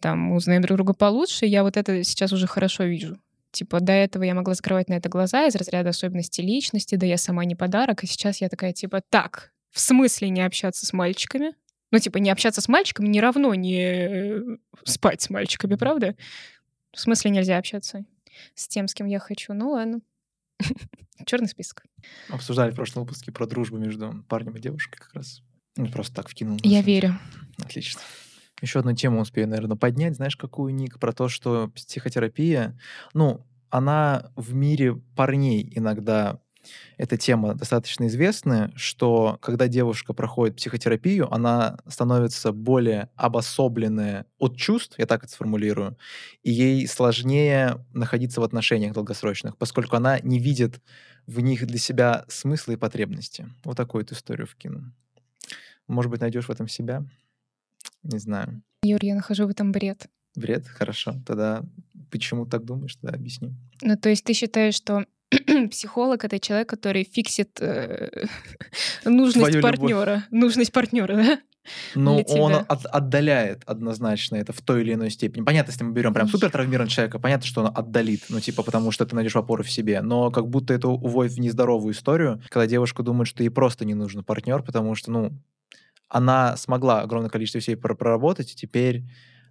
там 0.00 0.32
узнаем 0.32 0.62
друг 0.62 0.76
друга 0.76 0.94
получше, 0.94 1.46
я 1.46 1.62
вот 1.62 1.76
это 1.76 2.02
сейчас 2.02 2.32
уже 2.32 2.46
хорошо 2.46 2.84
вижу. 2.84 3.18
Типа 3.50 3.80
до 3.80 3.92
этого 3.92 4.22
я 4.22 4.34
могла 4.34 4.54
закрывать 4.54 4.88
на 4.88 4.94
это 4.94 5.08
глаза 5.08 5.46
из 5.46 5.56
разряда 5.56 5.90
особенностей 5.90 6.42
личности, 6.42 6.94
да 6.94 7.06
я 7.06 7.16
сама 7.16 7.44
не 7.44 7.56
подарок, 7.56 8.04
а 8.04 8.06
сейчас 8.06 8.40
я 8.40 8.48
такая 8.48 8.72
типа, 8.72 9.02
так, 9.08 9.52
в 9.70 9.80
смысле 9.80 10.30
не 10.30 10.40
общаться 10.40 10.86
с 10.86 10.92
мальчиками? 10.92 11.54
Ну, 11.90 11.98
типа, 11.98 12.18
не 12.18 12.30
общаться 12.30 12.60
с 12.60 12.68
мальчиками 12.68 13.08
не 13.08 13.20
равно 13.20 13.52
не 13.54 13.82
э, 13.82 14.42
спать 14.84 15.22
с 15.22 15.30
мальчиками, 15.30 15.74
правда? 15.74 16.14
В 16.92 17.00
смысле 17.00 17.32
нельзя 17.32 17.58
общаться 17.58 18.04
с 18.54 18.68
тем, 18.68 18.86
с 18.88 18.94
кем 18.94 19.06
я 19.06 19.18
хочу? 19.18 19.52
Ну 19.52 19.72
ладно. 19.72 20.00
Черный 21.26 21.48
список. 21.48 21.82
Обсуждали 22.28 22.70
в 22.70 22.76
прошлом 22.76 23.02
выпуске 23.02 23.32
про 23.32 23.46
дружбу 23.46 23.76
между 23.76 24.24
парнем 24.28 24.56
и 24.56 24.60
девушкой 24.60 24.98
как 24.98 25.12
раз. 25.14 25.42
Ну, 25.76 25.90
просто 25.90 26.14
так 26.14 26.28
вкинул. 26.28 26.58
Я 26.62 26.82
верю. 26.82 27.18
Отлично. 27.58 28.00
Еще 28.60 28.80
одну 28.80 28.94
тему 28.94 29.20
успею, 29.20 29.48
наверное, 29.48 29.76
поднять. 29.76 30.16
Знаешь, 30.16 30.36
какую, 30.36 30.74
Ник? 30.74 30.98
Про 30.98 31.12
то, 31.12 31.28
что 31.28 31.68
психотерапия, 31.74 32.78
ну, 33.14 33.46
она 33.70 34.30
в 34.36 34.54
мире 34.54 34.96
парней 35.16 35.72
иногда 35.74 36.40
эта 36.98 37.16
тема 37.16 37.54
достаточно 37.54 38.06
известная, 38.06 38.72
что 38.76 39.38
когда 39.40 39.68
девушка 39.68 40.12
проходит 40.12 40.56
психотерапию, 40.56 41.32
она 41.32 41.78
становится 41.88 42.52
более 42.52 43.08
обособленная 43.16 44.26
от 44.38 44.56
чувств, 44.56 44.98
я 44.98 45.06
так 45.06 45.24
это 45.24 45.32
сформулирую, 45.32 45.96
и 46.42 46.50
ей 46.50 46.86
сложнее 46.86 47.84
находиться 47.92 48.40
в 48.40 48.44
отношениях 48.44 48.92
долгосрочных, 48.92 49.56
поскольку 49.56 49.96
она 49.96 50.18
не 50.20 50.38
видит 50.38 50.80
в 51.26 51.40
них 51.40 51.66
для 51.66 51.78
себя 51.78 52.24
смысла 52.28 52.72
и 52.72 52.76
потребности. 52.76 53.48
Вот 53.64 53.76
такую 53.76 54.04
вот 54.04 54.12
историю 54.12 54.46
вкину. 54.46 54.92
Может 55.88 56.10
быть, 56.10 56.20
найдешь 56.20 56.46
в 56.46 56.50
этом 56.50 56.68
себя? 56.68 57.04
Не 58.02 58.18
знаю. 58.18 58.62
Юр, 58.82 58.98
я 59.02 59.14
нахожу 59.14 59.46
в 59.46 59.50
этом 59.50 59.72
бред. 59.72 60.06
Бред? 60.36 60.66
Хорошо. 60.68 61.14
Тогда 61.26 61.62
почему 62.10 62.46
так 62.46 62.64
думаешь? 62.64 62.96
Тогда 62.96 63.16
объясни. 63.16 63.52
Ну, 63.82 63.96
то 63.96 64.08
есть 64.08 64.24
ты 64.24 64.32
считаешь, 64.32 64.74
что 64.74 65.04
психолог 65.70 66.24
это 66.24 66.38
человек, 66.38 66.68
который 66.68 67.04
фиксит 67.04 67.60
э, 67.60 68.26
нужность 69.04 69.38
Твою 69.38 69.56
любовь. 69.56 69.70
партнера, 69.78 70.24
нужность 70.30 70.72
партнера, 70.72 71.16
да? 71.16 71.40
Но 71.94 72.22
Для 72.24 72.40
он 72.42 72.54
от- 72.66 72.86
отдаляет 72.86 73.62
однозначно 73.66 74.36
это 74.36 74.52
в 74.52 74.60
той 74.62 74.80
или 74.80 74.94
иной 74.94 75.10
степени. 75.10 75.44
Понятно, 75.44 75.70
если 75.72 75.84
мы 75.84 75.92
берем 75.92 76.14
прям 76.14 76.26
супер 76.26 76.50
травмированного 76.50 76.90
человека, 76.90 77.18
понятно, 77.18 77.46
что 77.46 77.62
он 77.62 77.70
отдалит, 77.74 78.22
ну, 78.30 78.40
типа, 78.40 78.62
потому 78.62 78.90
что 78.90 79.04
ты 79.04 79.14
найдешь 79.14 79.36
опору 79.36 79.62
в 79.62 79.70
себе. 79.70 80.00
Но 80.00 80.30
как 80.30 80.48
будто 80.48 80.72
это 80.72 80.88
уводит 80.88 81.32
в 81.34 81.38
нездоровую 81.38 81.92
историю, 81.92 82.42
когда 82.48 82.66
девушка 82.66 83.02
думает, 83.02 83.28
что 83.28 83.42
ей 83.42 83.50
просто 83.50 83.84
не 83.84 83.94
нужен 83.94 84.24
партнер, 84.24 84.62
потому 84.62 84.94
что, 84.94 85.10
ну, 85.12 85.32
она 86.10 86.56
смогла 86.56 87.00
огромное 87.00 87.30
количество 87.30 87.58
вещей 87.58 87.76
пр- 87.76 87.94
проработать, 87.94 88.52
и 88.52 88.56
теперь 88.56 89.04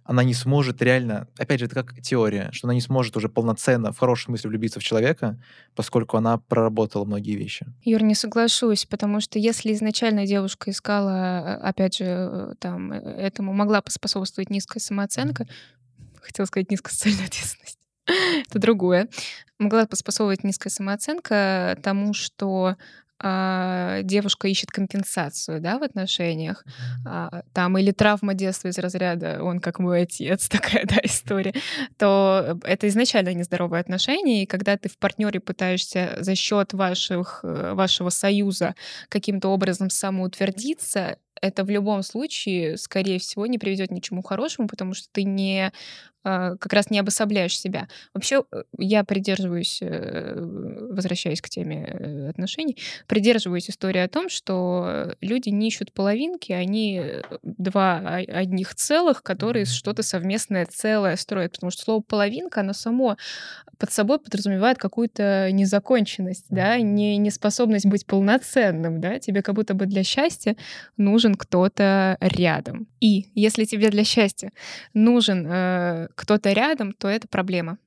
она 0.04 0.24
не 0.24 0.34
сможет 0.34 0.82
реально, 0.82 1.28
опять 1.38 1.60
же, 1.60 1.66
это 1.66 1.74
как 1.74 2.00
теория, 2.00 2.50
что 2.52 2.66
она 2.66 2.74
не 2.74 2.80
сможет 2.80 3.16
уже 3.16 3.28
полноценно, 3.28 3.92
в 3.92 3.98
хорошем 3.98 4.26
смысле, 4.26 4.50
влюбиться 4.50 4.80
в 4.80 4.82
человека, 4.82 5.40
поскольку 5.74 6.16
она 6.16 6.38
проработала 6.38 7.04
многие 7.04 7.36
вещи. 7.36 7.66
Юр, 7.84 8.02
не 8.02 8.14
соглашусь, 8.14 8.86
потому 8.86 9.20
что 9.20 9.38
если 9.38 9.72
изначально 9.72 10.26
девушка 10.26 10.70
искала, 10.70 11.10
э, 11.10 11.54
опять 11.62 11.98
же, 11.98 12.04
э, 12.06 12.54
там, 12.58 12.92
э, 12.92 12.98
этому 12.98 13.52
могла 13.52 13.82
поспособствовать 13.82 14.50
низкая 14.50 14.80
самооценка, 14.80 15.46
хотела 16.20 16.46
сказать 16.46 16.70
низкая 16.70 16.92
социальная 16.92 17.26
ответственность, 17.26 17.78
это 18.48 18.58
другое, 18.58 19.08
могла 19.58 19.86
поспособствовать 19.86 20.44
низкая 20.44 20.72
самооценка 20.72 21.78
тому, 21.82 22.14
что 22.14 22.76
а, 23.22 24.02
девушка 24.02 24.48
ищет 24.48 24.70
компенсацию, 24.70 25.60
да, 25.60 25.78
в 25.78 25.82
отношениях, 25.82 26.64
а, 27.06 27.42
там, 27.52 27.76
или 27.76 27.90
травма 27.90 28.34
детства 28.34 28.68
из 28.68 28.78
разряда 28.78 29.42
«он 29.42 29.60
как 29.60 29.78
мой 29.78 30.02
отец», 30.02 30.48
такая, 30.50 30.86
да, 30.86 30.96
история, 31.02 31.54
то 31.98 32.58
это 32.64 32.88
изначально 32.88 33.34
нездоровые 33.34 33.80
отношения, 33.80 34.42
и 34.42 34.46
когда 34.46 34.76
ты 34.78 34.88
в 34.88 34.96
партнере 34.98 35.40
пытаешься 35.40 36.16
за 36.20 36.34
счет 36.34 36.72
ваших, 36.72 37.40
э, 37.42 37.74
вашего 37.74 38.08
союза 38.08 38.74
каким-то 39.08 39.48
образом 39.48 39.90
самоутвердиться, 39.90 41.18
это 41.42 41.64
в 41.64 41.70
любом 41.70 42.02
случае, 42.02 42.76
скорее 42.76 43.18
всего, 43.18 43.46
не 43.46 43.58
приведет 43.58 43.90
ни 43.90 44.00
к 44.00 44.04
чему 44.04 44.22
хорошему, 44.22 44.68
потому 44.68 44.94
что 44.94 45.08
ты 45.12 45.24
не 45.24 45.72
как 46.22 46.72
раз 46.72 46.90
не 46.90 46.98
обособляешь 46.98 47.58
себя. 47.58 47.88
Вообще, 48.14 48.44
э, 48.52 48.62
я 48.78 49.04
придерживаюсь, 49.04 49.78
э, 49.80 50.34
возвращаясь 50.90 51.40
к 51.40 51.48
теме 51.48 51.86
э, 51.86 52.28
отношений, 52.28 52.76
придерживаюсь 53.06 53.70
истории 53.70 54.00
о 54.00 54.08
том, 54.08 54.28
что 54.28 55.14
люди 55.20 55.48
не 55.48 55.68
ищут 55.68 55.92
половинки, 55.92 56.52
они 56.52 57.02
два 57.42 57.98
одних 57.98 58.74
целых, 58.74 59.22
которые 59.22 59.64
что-то 59.64 60.02
совместное 60.02 60.66
целое 60.66 61.16
строят. 61.16 61.52
Потому 61.52 61.70
что 61.70 61.82
слово 61.82 62.02
половинка, 62.02 62.60
оно 62.60 62.72
само 62.72 63.16
под 63.80 63.90
собой 63.90 64.18
подразумевает 64.18 64.76
какую-то 64.76 65.50
незаконченность, 65.52 66.44
да, 66.50 66.76
не, 66.78 67.16
неспособность 67.16 67.86
быть 67.86 68.04
полноценным, 68.04 69.00
да, 69.00 69.18
тебе 69.18 69.42
как 69.42 69.54
будто 69.54 69.72
бы 69.72 69.86
для 69.86 70.04
счастья 70.04 70.54
нужен 70.98 71.34
кто-то 71.34 72.18
рядом. 72.20 72.86
И 73.00 73.30
если 73.34 73.64
тебе 73.64 73.88
для 73.88 74.04
счастья 74.04 74.52
нужен 74.92 75.46
э, 75.50 76.08
кто-то 76.14 76.52
рядом, 76.52 76.92
то 76.92 77.08
это 77.08 77.28
проблема. 77.28 77.78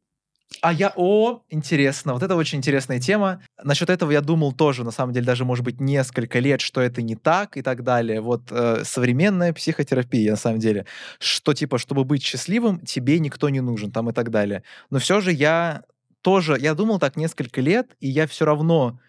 А 0.61 0.71
я, 0.71 0.93
о, 0.95 1.41
интересно, 1.49 2.13
вот 2.13 2.23
это 2.23 2.35
очень 2.35 2.59
интересная 2.59 2.99
тема. 2.99 3.41
Насчет 3.63 3.89
этого 3.89 4.11
я 4.11 4.21
думал 4.21 4.53
тоже, 4.53 4.83
на 4.83 4.91
самом 4.91 5.13
деле, 5.13 5.25
даже, 5.25 5.45
может 5.45 5.65
быть, 5.65 5.79
несколько 5.79 6.39
лет, 6.39 6.61
что 6.61 6.81
это 6.81 7.01
не 7.01 7.15
так 7.15 7.57
и 7.57 7.61
так 7.61 7.83
далее. 7.83 8.21
Вот 8.21 8.43
э, 8.51 8.83
современная 8.83 9.53
психотерапия, 9.53 10.31
на 10.31 10.37
самом 10.37 10.59
деле, 10.59 10.85
что 11.19 11.53
типа, 11.53 11.77
чтобы 11.77 12.03
быть 12.03 12.23
счастливым, 12.23 12.79
тебе 12.79 13.19
никто 13.19 13.49
не 13.49 13.61
нужен, 13.61 13.91
там 13.91 14.09
и 14.09 14.13
так 14.13 14.29
далее. 14.29 14.63
Но 14.89 14.99
все 14.99 15.21
же 15.21 15.31
я 15.31 15.83
тоже, 16.21 16.57
я 16.59 16.73
думал 16.75 16.99
так 16.99 17.17
несколько 17.17 17.61
лет, 17.61 17.95
и 17.99 18.07
я 18.07 18.27
все 18.27 18.45
равно, 18.45 18.99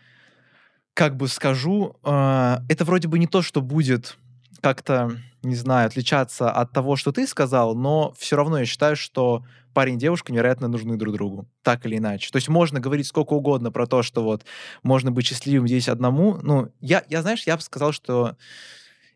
как 0.94 1.16
бы 1.16 1.29
скажу, 1.29 1.96
э, 2.03 2.57
это 2.68 2.85
вроде 2.85 3.09
бы 3.09 3.18
не 3.18 3.27
то, 3.27 3.42
что 3.42 3.61
будет 3.61 4.16
как-то, 4.64 5.11
не 5.42 5.57
знаю, 5.57 5.88
отличаться 5.88 6.50
от 6.50 6.72
того, 6.72 6.96
что 6.96 7.12
ты 7.12 7.27
сказал, 7.27 7.74
но 7.74 8.14
все 8.18 8.35
равно 8.35 8.61
я 8.61 8.64
считаю, 8.64 8.96
что 8.96 9.44
парень 9.74 9.96
и 9.96 9.98
девушка 9.98 10.33
невероятно 10.33 10.68
нужны 10.68 10.96
друг 10.96 11.14
другу, 11.14 11.46
так 11.62 11.85
или 11.85 11.98
иначе. 11.98 12.31
То 12.31 12.37
есть 12.37 12.48
можно 12.48 12.81
говорить 12.81 13.07
сколько 13.07 13.35
угодно 13.35 13.70
про 13.70 13.87
то, 13.87 14.03
что 14.03 14.24
вот 14.24 14.46
можно 14.83 15.12
быть 15.12 15.27
счастливым 15.27 15.68
здесь 15.68 15.90
одному. 15.90 16.38
Ну, 16.42 16.70
я, 16.81 17.05
я 17.11 17.20
знаешь, 17.20 17.42
я 17.46 17.57
бы 17.57 17.62
сказал, 17.62 17.92
что 17.92 18.38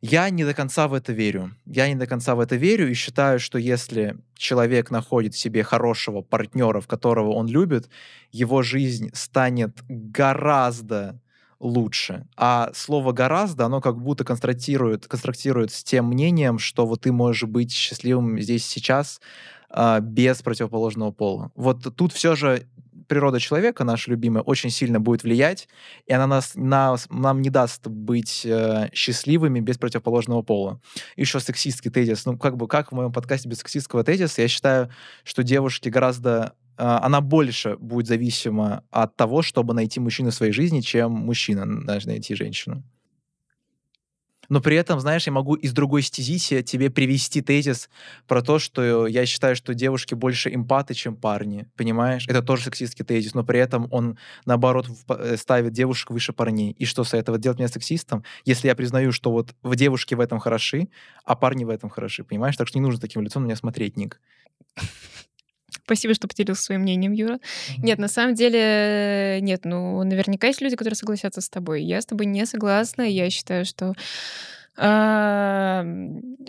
я 0.02 0.28
не 0.28 0.44
до 0.44 0.52
конца 0.52 0.86
в 0.86 0.92
это 0.92 1.14
верю. 1.14 1.56
Я 1.64 1.88
не 1.88 1.94
до 1.94 2.06
конца 2.06 2.34
в 2.34 2.40
это 2.40 2.56
верю 2.56 2.90
и 2.90 2.92
считаю, 2.92 3.40
что 3.40 3.56
если 3.56 4.18
человек 4.36 4.90
находит 4.90 5.32
в 5.32 5.38
себе 5.38 5.62
хорошего 5.62 6.20
партнера, 6.20 6.82
в 6.82 6.86
которого 6.86 7.30
он 7.30 7.48
любит, 7.48 7.88
его 8.32 8.62
жизнь 8.62 9.08
станет 9.14 9.78
гораздо 9.88 11.22
лучше. 11.60 12.26
А 12.36 12.70
слово 12.74 13.12
«гораздо», 13.12 13.66
оно 13.66 13.80
как 13.80 14.00
будто 14.00 14.24
контрастирует, 14.24 15.06
контрастирует 15.06 15.72
с 15.72 15.82
тем 15.82 16.06
мнением, 16.06 16.58
что 16.58 16.86
вот 16.86 17.02
ты 17.02 17.12
можешь 17.12 17.48
быть 17.48 17.72
счастливым 17.72 18.38
здесь 18.40 18.64
сейчас 18.66 19.20
а, 19.70 20.00
без 20.00 20.40
противоположного 20.42 21.10
пола. 21.10 21.50
Вот 21.54 21.94
тут 21.96 22.12
все 22.12 22.36
же 22.36 22.66
природа 23.08 23.40
человека, 23.40 23.84
наша 23.84 24.10
любимая, 24.10 24.42
очень 24.42 24.70
сильно 24.70 25.00
будет 25.00 25.24
влиять, 25.24 25.68
и 26.06 26.12
она 26.12 26.26
нас, 26.26 26.52
нас, 26.54 27.06
нам 27.10 27.42
не 27.42 27.50
даст 27.50 27.86
быть 27.86 28.44
э, 28.44 28.90
счастливыми 28.92 29.60
без 29.60 29.78
противоположного 29.78 30.42
пола. 30.42 30.80
Еще 31.16 31.40
сексистский 31.40 31.90
тезис. 31.90 32.26
Ну, 32.26 32.38
как 32.38 32.56
бы, 32.56 32.68
как 32.68 32.92
в 32.92 32.94
моем 32.94 33.12
подкасте 33.12 33.48
без 33.48 33.58
сексистского 33.58 34.04
тезиса, 34.04 34.42
я 34.42 34.48
считаю, 34.48 34.90
что 35.24 35.42
девушки 35.42 35.88
гораздо 35.88 36.54
э, 36.60 36.67
она 36.78 37.20
больше 37.20 37.76
будет 37.76 38.06
зависима 38.06 38.84
от 38.90 39.16
того, 39.16 39.42
чтобы 39.42 39.74
найти 39.74 40.00
мужчину 40.00 40.30
в 40.30 40.34
своей 40.34 40.52
жизни, 40.52 40.80
чем 40.80 41.12
мужчина 41.12 41.66
должен 41.84 42.10
найти 42.10 42.34
женщину. 42.34 42.82
Но 44.48 44.60
при 44.62 44.76
этом, 44.76 44.98
знаешь, 44.98 45.26
я 45.26 45.32
могу 45.32 45.54
из 45.54 45.72
другой 45.72 46.02
стези 46.02 46.62
тебе 46.62 46.90
привести 46.90 47.42
тезис 47.42 47.90
про 48.26 48.42
то, 48.42 48.58
что 48.58 49.06
я 49.06 49.26
считаю, 49.26 49.54
что 49.54 49.74
девушки 49.74 50.14
больше 50.14 50.54
эмпаты, 50.54 50.94
чем 50.94 51.16
парни. 51.16 51.66
Понимаешь? 51.76 52.26
Это 52.28 52.42
тоже 52.42 52.64
сексистский 52.64 53.04
тезис, 53.04 53.34
но 53.34 53.44
при 53.44 53.60
этом 53.60 53.88
он, 53.90 54.18
наоборот, 54.46 54.88
э, 55.08 55.36
ставит 55.36 55.72
девушек 55.72 56.10
выше 56.10 56.32
парней. 56.32 56.72
И 56.72 56.86
что 56.86 57.04
с 57.04 57.12
этого 57.12 57.38
делать 57.38 57.58
меня 57.58 57.68
сексистом, 57.68 58.24
если 58.44 58.68
я 58.68 58.74
признаю, 58.74 59.12
что 59.12 59.30
вот 59.30 59.54
в 59.62 59.76
девушке 59.76 60.16
в 60.16 60.20
этом 60.20 60.38
хороши, 60.38 60.88
а 61.24 61.36
парни 61.36 61.64
в 61.64 61.70
этом 61.70 61.90
хороши, 61.90 62.24
понимаешь? 62.24 62.56
Так 62.56 62.68
что 62.68 62.78
не 62.78 62.82
нужно 62.82 63.00
таким 63.00 63.22
лицом 63.22 63.42
на 63.42 63.46
меня 63.46 63.56
смотреть, 63.56 63.96
Ник. 63.96 64.20
Спасибо, 65.84 66.14
что 66.14 66.28
поделился 66.28 66.62
своим 66.62 66.82
мнением, 66.82 67.12
Юра. 67.12 67.38
Нет, 67.78 67.98
на 67.98 68.08
самом 68.08 68.34
деле, 68.34 69.38
нет, 69.40 69.64
ну, 69.64 70.02
наверняка 70.02 70.46
есть 70.46 70.60
люди, 70.60 70.76
которые 70.76 70.96
согласятся 70.96 71.40
с 71.40 71.48
тобой. 71.48 71.82
Я 71.82 72.00
с 72.00 72.06
тобой 72.06 72.26
не 72.26 72.46
согласна. 72.46 73.02
Я 73.02 73.30
считаю, 73.30 73.64
что 73.64 73.94
а, 74.80 75.84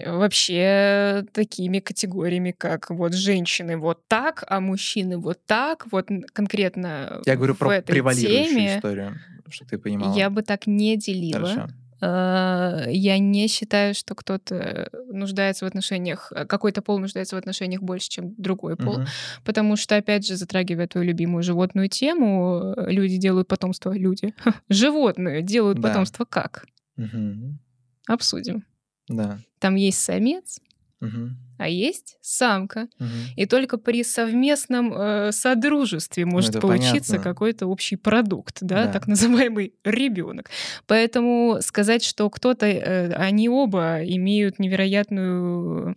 вообще 0.05 1.25
такими 1.34 1.79
категориями, 1.79 2.53
как 2.55 2.91
вот 2.91 3.13
женщины 3.13 3.75
вот 3.75 4.01
так, 4.08 4.43
а 4.47 4.60
мужчины 4.60 5.17
вот 5.17 5.39
так, 5.47 5.88
вот 5.91 6.10
конкретно 6.32 7.21
Я 7.25 7.36
говорю 7.36 7.55
в 7.55 7.58
про 7.58 7.77
этой 7.77 7.91
превалирующую 7.93 8.49
теме, 8.49 8.77
историю, 8.77 9.19
что 9.49 9.65
ты 9.65 9.79
понимала. 9.79 10.15
я 10.15 10.29
бы 10.29 10.43
так 10.43 10.67
не 10.67 10.95
делила. 10.95 11.39
Хорошо. 11.39 11.69
А, 12.01 12.85
Я 12.88 13.17
не 13.19 13.47
считаю, 13.47 13.93
что 13.93 14.15
кто-то 14.15 14.89
нуждается 15.12 15.65
в 15.65 15.67
отношениях, 15.67 16.31
э, 16.35 16.45
какой-то 16.45 16.81
пол 16.81 16.99
нуждается 16.99 17.35
в 17.35 17.39
отношениях 17.39 17.81
больше, 17.81 18.09
чем 18.09 18.33
другой 18.38 18.77
пол. 18.77 18.99
Мгм. 18.99 19.07
Потому 19.43 19.75
что, 19.75 19.95
опять 19.97 20.25
же, 20.25 20.35
затрагивая 20.35 20.88
твою 20.88 21.07
любимую 21.07 21.43
животную 21.43 21.89
тему, 21.89 22.73
э, 22.77 22.91
люди 22.91 23.17
делают 23.17 23.47
потомство, 23.47 23.91
люди, 23.95 24.33
животные 24.69 25.41
делают 25.41 25.79
Да. 25.79 25.89
потомство 25.89 26.25
как? 26.25 26.65
Мгм. 26.95 27.59
Обсудим. 28.07 28.65
Да. 29.07 29.39
Там 29.59 29.75
есть 29.75 29.99
самец, 29.99 30.59
Мгм. 31.01 31.38
а 31.57 31.67
есть 31.67 32.17
самка. 32.21 32.88
Мгм. 32.99 33.09
И 33.35 33.45
только 33.45 33.77
при 33.77 34.03
совместном 34.03 34.93
э, 34.93 35.31
содружестве 35.31 36.25
может 36.25 36.51
это 36.51 36.59
получиться 36.62 37.13
понятно. 37.13 37.31
какой-то 37.31 37.67
общий 37.67 37.95
продукт, 37.97 38.57
да, 38.62 38.85
Да. 38.85 38.91
так 38.93 39.07
называемый 39.07 39.73
ребенок. 39.83 40.49
Поэтому 40.88 41.57
сказать, 41.62 42.03
что 42.03 42.29
кто-то, 42.29 42.65
э, 42.65 43.12
они 43.13 43.49
оба 43.49 43.99
имеют 44.03 44.59
невероятную 44.59 45.95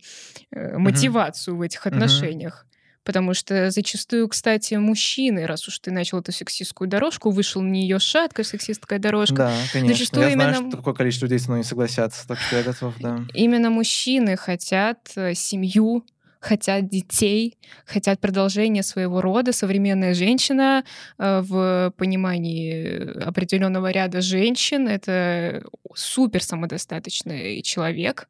э, 0.51 0.77
мотивацию 0.77 1.55
в 1.57 1.61
этих 1.61 1.85
отношениях. 1.87 2.65
Потому 3.03 3.33
что 3.33 3.69
зачастую, 3.69 4.27
кстати, 4.29 4.75
мужчины, 4.75 5.45
раз 5.45 5.67
уж 5.67 5.79
ты 5.79 5.91
начал 5.91 6.19
эту 6.19 6.31
сексистскую 6.31 6.87
дорожку, 6.87 7.31
вышел 7.31 7.61
на 7.61 7.69
нее 7.69 7.99
шаткая 7.99 8.45
сексистская 8.45 8.99
дорожка, 8.99 9.35
Да, 9.35 9.53
конечно. 9.73 9.93
Зачастую 9.95 10.27
я 10.29 10.33
знаю, 10.33 10.55
именно- 10.55 10.69
что 10.69 10.77
какое 10.77 10.93
количество 10.93 11.25
людей 11.25 11.39
со 11.39 11.47
мной 11.49 11.59
не 11.59 11.63
согласятся, 11.65 12.27
так 12.27 12.39
что 12.39 12.57
я 12.57 12.63
готов, 12.63 12.95
да. 12.99 13.19
Именно 13.33 13.69
мужчины 13.69 14.37
хотят 14.37 15.11
э, 15.15 15.33
семью, 15.33 16.05
хотят 16.39 16.89
детей, 16.89 17.57
хотят 17.85 18.19
продолжения 18.19 18.83
своего 18.83 19.21
рода. 19.21 19.53
Современная 19.53 20.13
женщина 20.13 20.83
э, 21.17 21.41
в 21.41 21.93
понимании 21.97 23.21
определенного 23.23 23.91
ряда 23.91 24.21
женщин 24.21 24.87
это 24.87 25.63
супер 25.95 26.43
самодостаточный 26.43 27.61
человек, 27.61 28.27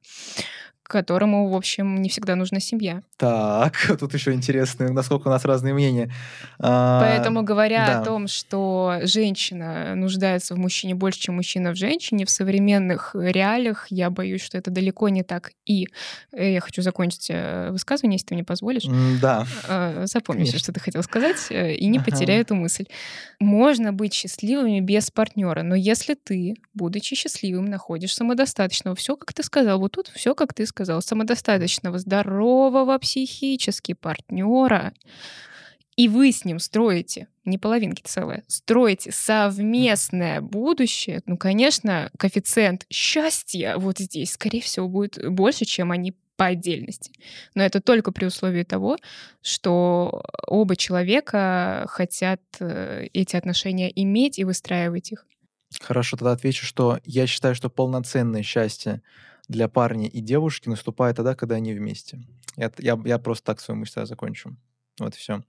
которому, 0.94 1.50
в 1.50 1.56
общем, 1.56 2.02
не 2.04 2.08
всегда 2.08 2.36
нужна 2.36 2.60
семья. 2.60 3.02
Так, 3.18 3.74
тут 4.00 4.14
еще 4.14 4.32
интересно, 4.32 4.94
насколько 4.94 5.28
у 5.28 5.32
нас 5.32 5.44
разные 5.44 5.74
мнения. 5.74 6.14
А, 6.60 7.02
Поэтому, 7.02 7.42
говоря 7.42 7.88
да. 7.88 8.02
о 8.02 8.06
том, 8.06 8.28
что 8.28 9.00
женщина 9.02 9.96
нуждается 9.96 10.54
в 10.54 10.60
мужчине 10.60 10.94
больше, 10.94 11.20
чем 11.20 11.36
мужчина 11.36 11.72
в 11.72 11.76
женщине, 11.76 12.26
в 12.26 12.30
современных 12.30 13.16
реалиях 13.16 13.88
я 13.90 14.12
боюсь, 14.12 14.44
что 14.44 14.56
это 14.60 14.70
далеко 14.70 15.10
не 15.10 15.24
так. 15.24 15.54
И 15.66 15.88
э, 16.32 16.54
я 16.54 16.60
хочу 16.60 16.84
закончить 16.84 17.28
э, 17.32 17.72
высказывание, 17.72 18.18
если 18.18 18.28
ты 18.28 18.36
мне 18.36 18.44
позволишь. 18.44 18.84
Да. 19.20 19.48
Э, 19.68 20.06
Запомни 20.06 20.42
Конечно. 20.42 20.60
что 20.60 20.74
ты 20.74 20.80
хотел 20.80 21.02
сказать, 21.02 21.48
э, 21.50 21.74
и 21.74 21.88
не 21.88 21.98
Ага. 21.98 22.12
потеряй 22.12 22.42
эту 22.42 22.54
мысль. 22.54 22.86
Можно 23.40 23.94
быть 23.94 24.14
счастливыми 24.14 24.80
без 24.80 25.10
партнера, 25.10 25.64
но 25.64 25.74
если 25.74 26.14
ты, 26.14 26.54
будучи 26.76 27.16
счастливым, 27.16 27.66
находишь 27.66 28.14
самодостаточного, 28.14 28.96
все, 28.96 29.16
как 29.16 29.34
ты 29.34 29.42
сказал, 29.42 29.80
вот 29.80 29.94
тут 29.94 30.12
все, 30.14 30.36
как 30.36 30.54
ты 30.54 30.68
сказал, 30.68 30.83
самодостаточного, 31.02 32.00
здорового 32.00 32.98
психически 32.98 33.94
партнера, 33.94 34.94
и 35.96 36.08
вы 36.08 36.32
с 36.32 36.44
ним 36.44 36.60
строите, 36.60 37.28
не 37.46 37.58
половинки 37.58 38.02
целые, 38.04 38.44
строите 38.48 39.12
совместное 39.12 40.42
будущее, 40.42 41.22
ну, 41.26 41.38
конечно, 41.38 42.10
коэффициент 42.18 42.86
счастья 42.90 43.78
вот 43.78 44.00
здесь, 44.00 44.34
скорее 44.34 44.62
всего, 44.62 44.88
будет 44.88 45.20
больше, 45.32 45.66
чем 45.66 45.92
они 45.92 46.16
по 46.36 46.48
отдельности. 46.48 47.12
Но 47.54 47.64
это 47.64 47.80
только 47.80 48.12
при 48.12 48.26
условии 48.26 48.64
того, 48.64 48.98
что 49.42 50.24
оба 50.48 50.76
человека 50.76 51.86
хотят 51.88 52.42
э, 52.60 53.08
эти 53.14 53.36
отношения 53.36 53.92
иметь 54.02 54.40
и 54.40 54.44
выстраивать 54.44 55.12
их. 55.12 55.26
Хорошо, 55.80 56.18
тогда 56.18 56.32
отвечу, 56.32 56.66
что 56.66 57.00
я 57.06 57.28
считаю, 57.28 57.56
что 57.56 57.70
полноценное 57.70 58.44
счастье 58.44 59.02
для 59.48 59.68
парня 59.68 60.08
и 60.08 60.22
девушки 60.22 60.70
наступает 60.70 61.18
тогда, 61.18 61.36
когда 61.36 61.56
они 61.56 61.74
вместе. 61.74 62.22
Я, 62.56 62.72
я, 62.78 63.00
я 63.06 63.18
просто 63.20 63.46
так 63.46 63.60
свою 63.60 63.80
мысль 63.80 64.06
закончу. 64.06 64.56
Вот 65.00 65.16
и 65.16 65.18
все. 65.18 65.44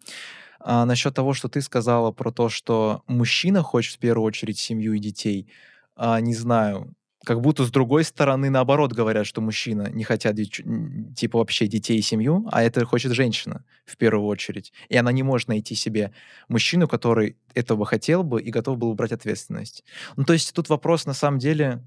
А 0.61 0.85
насчет 0.87 1.15
того, 1.15 1.35
что 1.35 1.49
ты 1.49 1.61
сказала 1.61 2.11
про 2.11 2.31
то, 2.33 2.49
что 2.49 3.03
мужчина 3.07 3.63
хочет 3.63 3.97
в 3.97 3.99
первую 3.99 4.25
очередь 4.25 4.59
семью 4.59 4.95
и 4.95 4.99
детей, 4.99 5.49
а, 5.95 6.21
не 6.21 6.35
знаю, 6.35 6.95
как 7.25 7.41
будто 7.41 7.65
с 7.65 7.71
другой 7.71 8.05
стороны 8.05 8.51
наоборот 8.51 8.93
говорят, 8.93 9.27
что 9.27 9.41
мужчина 9.41 9.91
не 9.91 10.05
хотят 10.05 10.37
типа 10.37 11.39
вообще 11.39 11.67
детей 11.67 11.99
и 11.99 12.03
семью, 12.03 12.47
а 12.53 12.63
это 12.63 12.85
хочет 12.85 13.13
женщина 13.13 13.65
в 13.85 13.97
первую 13.97 14.27
очередь. 14.27 14.73
И 14.89 14.97
она 14.97 15.11
не 15.13 15.23
может 15.23 15.49
найти 15.49 15.75
себе 15.75 16.13
мужчину, 16.49 16.87
который 16.87 17.37
этого 17.55 17.85
хотел 17.87 18.23
бы 18.23 18.41
и 18.41 18.51
готов 18.51 18.79
был 18.79 18.91
бы 18.91 18.95
брать 18.95 19.13
ответственность. 19.13 19.85
Ну, 20.17 20.25
то 20.25 20.33
есть 20.33 20.53
тут 20.53 20.69
вопрос 20.69 21.07
на 21.07 21.15
самом 21.15 21.39
деле, 21.39 21.83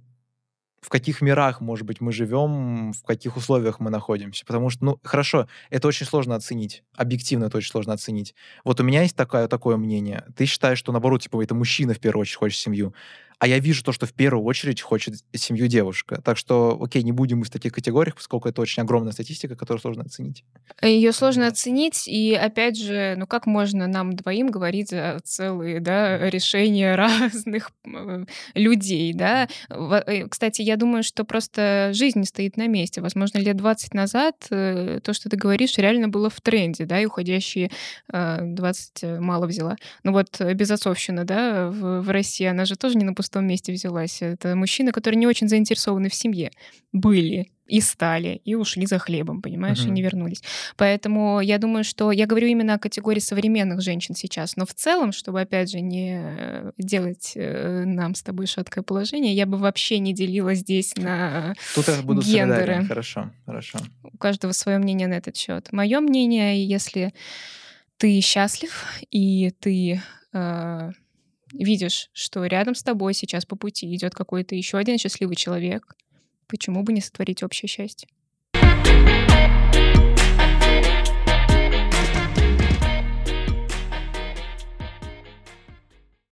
в 0.81 0.89
каких 0.89 1.21
мирах, 1.21 1.59
может 1.59 1.85
быть, 1.85 2.01
мы 2.01 2.11
живем, 2.11 2.93
в 2.93 3.03
каких 3.03 3.35
условиях 3.35 3.79
мы 3.79 3.89
находимся. 3.89 4.45
Потому 4.45 4.69
что, 4.69 4.85
ну, 4.85 4.99
хорошо, 5.03 5.47
это 5.69 5.87
очень 5.87 6.05
сложно 6.05 6.35
оценить. 6.35 6.83
Объективно 6.95 7.45
это 7.45 7.57
очень 7.57 7.71
сложно 7.71 7.93
оценить. 7.93 8.35
Вот 8.63 8.79
у 8.79 8.83
меня 8.83 9.01
есть 9.01 9.15
такое, 9.15 9.47
такое 9.47 9.77
мнение. 9.77 10.25
Ты 10.35 10.45
считаешь, 10.45 10.77
что, 10.77 10.91
наоборот, 10.91 11.21
типа, 11.21 11.41
это 11.43 11.55
мужчина 11.55 11.93
в 11.93 11.99
первую 11.99 12.21
очередь 12.21 12.37
хочет 12.37 12.59
семью. 12.59 12.93
А 13.39 13.47
я 13.47 13.59
вижу 13.59 13.83
то, 13.83 13.91
что 13.91 14.07
в 14.07 14.13
первую 14.13 14.43
очередь 14.45 14.81
хочет 14.81 15.15
семью 15.33 15.67
девушка. 15.67 16.21
Так 16.23 16.37
что, 16.37 16.77
окей, 16.81 17.03
не 17.03 17.11
будем 17.11 17.39
мы 17.39 17.45
в 17.45 17.51
таких 17.51 17.71
категориях, 17.71 18.15
поскольку 18.15 18.49
это 18.49 18.61
очень 18.61 18.81
огромная 18.81 19.11
статистика, 19.11 19.55
которую 19.55 19.79
сложно 19.79 20.03
оценить. 20.03 20.43
Ее 20.81 21.11
сложно 21.11 21.45
оценить, 21.45 22.07
и 22.07 22.33
опять 22.33 22.77
же, 22.77 23.15
ну 23.17 23.27
как 23.27 23.45
можно 23.45 23.85
нам 23.87 24.15
двоим 24.15 24.47
говорить 24.47 24.89
за 24.89 25.19
целые 25.23 25.79
да, 25.79 26.29
решения 26.29 26.95
разных 26.95 27.71
э, 27.85 28.25
людей, 28.55 29.13
да? 29.13 29.47
Э, 29.69 30.27
Кстати, 30.27 30.63
я 30.63 30.75
думаю, 30.75 31.03
что 31.03 31.23
просто 31.23 31.91
жизнь 31.93 32.23
стоит 32.23 32.57
на 32.57 32.67
месте. 32.67 33.01
Возможно, 33.01 33.37
лет 33.37 33.55
20 33.55 33.93
назад 33.93 34.47
э, 34.49 34.99
то, 35.03 35.13
что 35.13 35.29
ты 35.29 35.37
говоришь, 35.37 35.77
реально 35.77 36.07
было 36.07 36.31
в 36.31 36.41
тренде, 36.41 36.85
да, 36.85 36.99
и 36.99 37.05
уходящие 37.05 37.69
э, 38.11 38.39
20 38.41 39.03
э, 39.03 39.19
мало 39.19 39.45
взяла. 39.45 39.75
Ну 40.03 40.13
вот 40.13 40.41
безотцовщина, 40.41 41.23
да, 41.23 41.69
в, 41.69 42.01
в 42.01 42.09
России, 42.09 42.45
она 42.45 42.65
же 42.65 42.75
тоже 42.75 42.97
не 42.97 43.05
на 43.05 43.13
пустом 43.27 43.45
месте 43.47 43.73
взялась. 43.73 44.21
Это 44.21 44.55
мужчины, 44.55 44.91
которые 44.91 45.19
не 45.19 45.27
очень 45.27 45.49
заинтересованы 45.49 46.09
в 46.09 46.13
семье, 46.15 46.51
были 46.93 47.51
и 47.67 47.81
стали, 47.81 48.39
и 48.45 48.55
ушли 48.55 48.85
за 48.85 48.97
хлебом, 48.97 49.41
понимаешь, 49.41 49.79
и 49.81 49.85
Мгм. 49.87 49.93
не 49.95 50.01
вернулись. 50.01 50.41
Поэтому 50.77 51.41
я 51.41 51.57
думаю, 51.57 51.83
что 51.83 52.13
я 52.13 52.25
говорю 52.25 52.47
именно 52.47 52.75
о 52.75 52.79
категории 52.79 53.19
современных 53.19 53.81
женщин 53.81 54.15
сейчас. 54.15 54.55
Но 54.55 54.65
в 54.65 54.73
целом, 54.73 55.11
чтобы, 55.11 55.41
опять 55.41 55.69
же, 55.69 55.81
не 55.81 56.17
э, 56.17 56.71
делать 56.77 57.33
э, 57.35 57.83
нам 57.85 58.15
с 58.15 58.23
тобой 58.23 58.47
шаткое 58.47 58.83
положение, 58.85 59.33
я 59.33 59.45
бы 59.45 59.57
вообще 59.57 59.99
не 59.99 60.13
делила 60.13 60.53
здесь 60.53 60.95
на... 60.95 61.55
Тут 61.75 61.89
я 61.89 62.01
буду 62.03 62.21
Гендеры. 62.21 62.61
солидарен. 62.61 62.87
Хорошо, 62.87 63.31
хорошо. 63.45 63.79
У 64.03 64.17
каждого 64.17 64.53
свое 64.53 64.77
мнение 64.77 65.07
на 65.09 65.15
этот 65.15 65.35
счет. 65.35 65.67
Мое 65.73 65.99
мнение, 65.99 66.65
если 66.65 67.13
ты 67.97 68.21
счастлив 68.21 68.85
и 69.11 69.51
ты 69.59 70.01
э, 70.31 70.91
видишь, 71.63 72.09
что 72.13 72.45
рядом 72.45 72.75
с 72.75 72.83
тобой 72.83 73.13
сейчас 73.13 73.45
по 73.45 73.55
пути 73.55 73.93
идет 73.95 74.13
какой-то 74.13 74.55
еще 74.55 74.77
один 74.77 74.97
счастливый 74.97 75.35
человек, 75.35 75.95
почему 76.47 76.83
бы 76.83 76.93
не 76.93 77.01
сотворить 77.01 77.43
общее 77.43 77.69
счастье? 77.69 78.07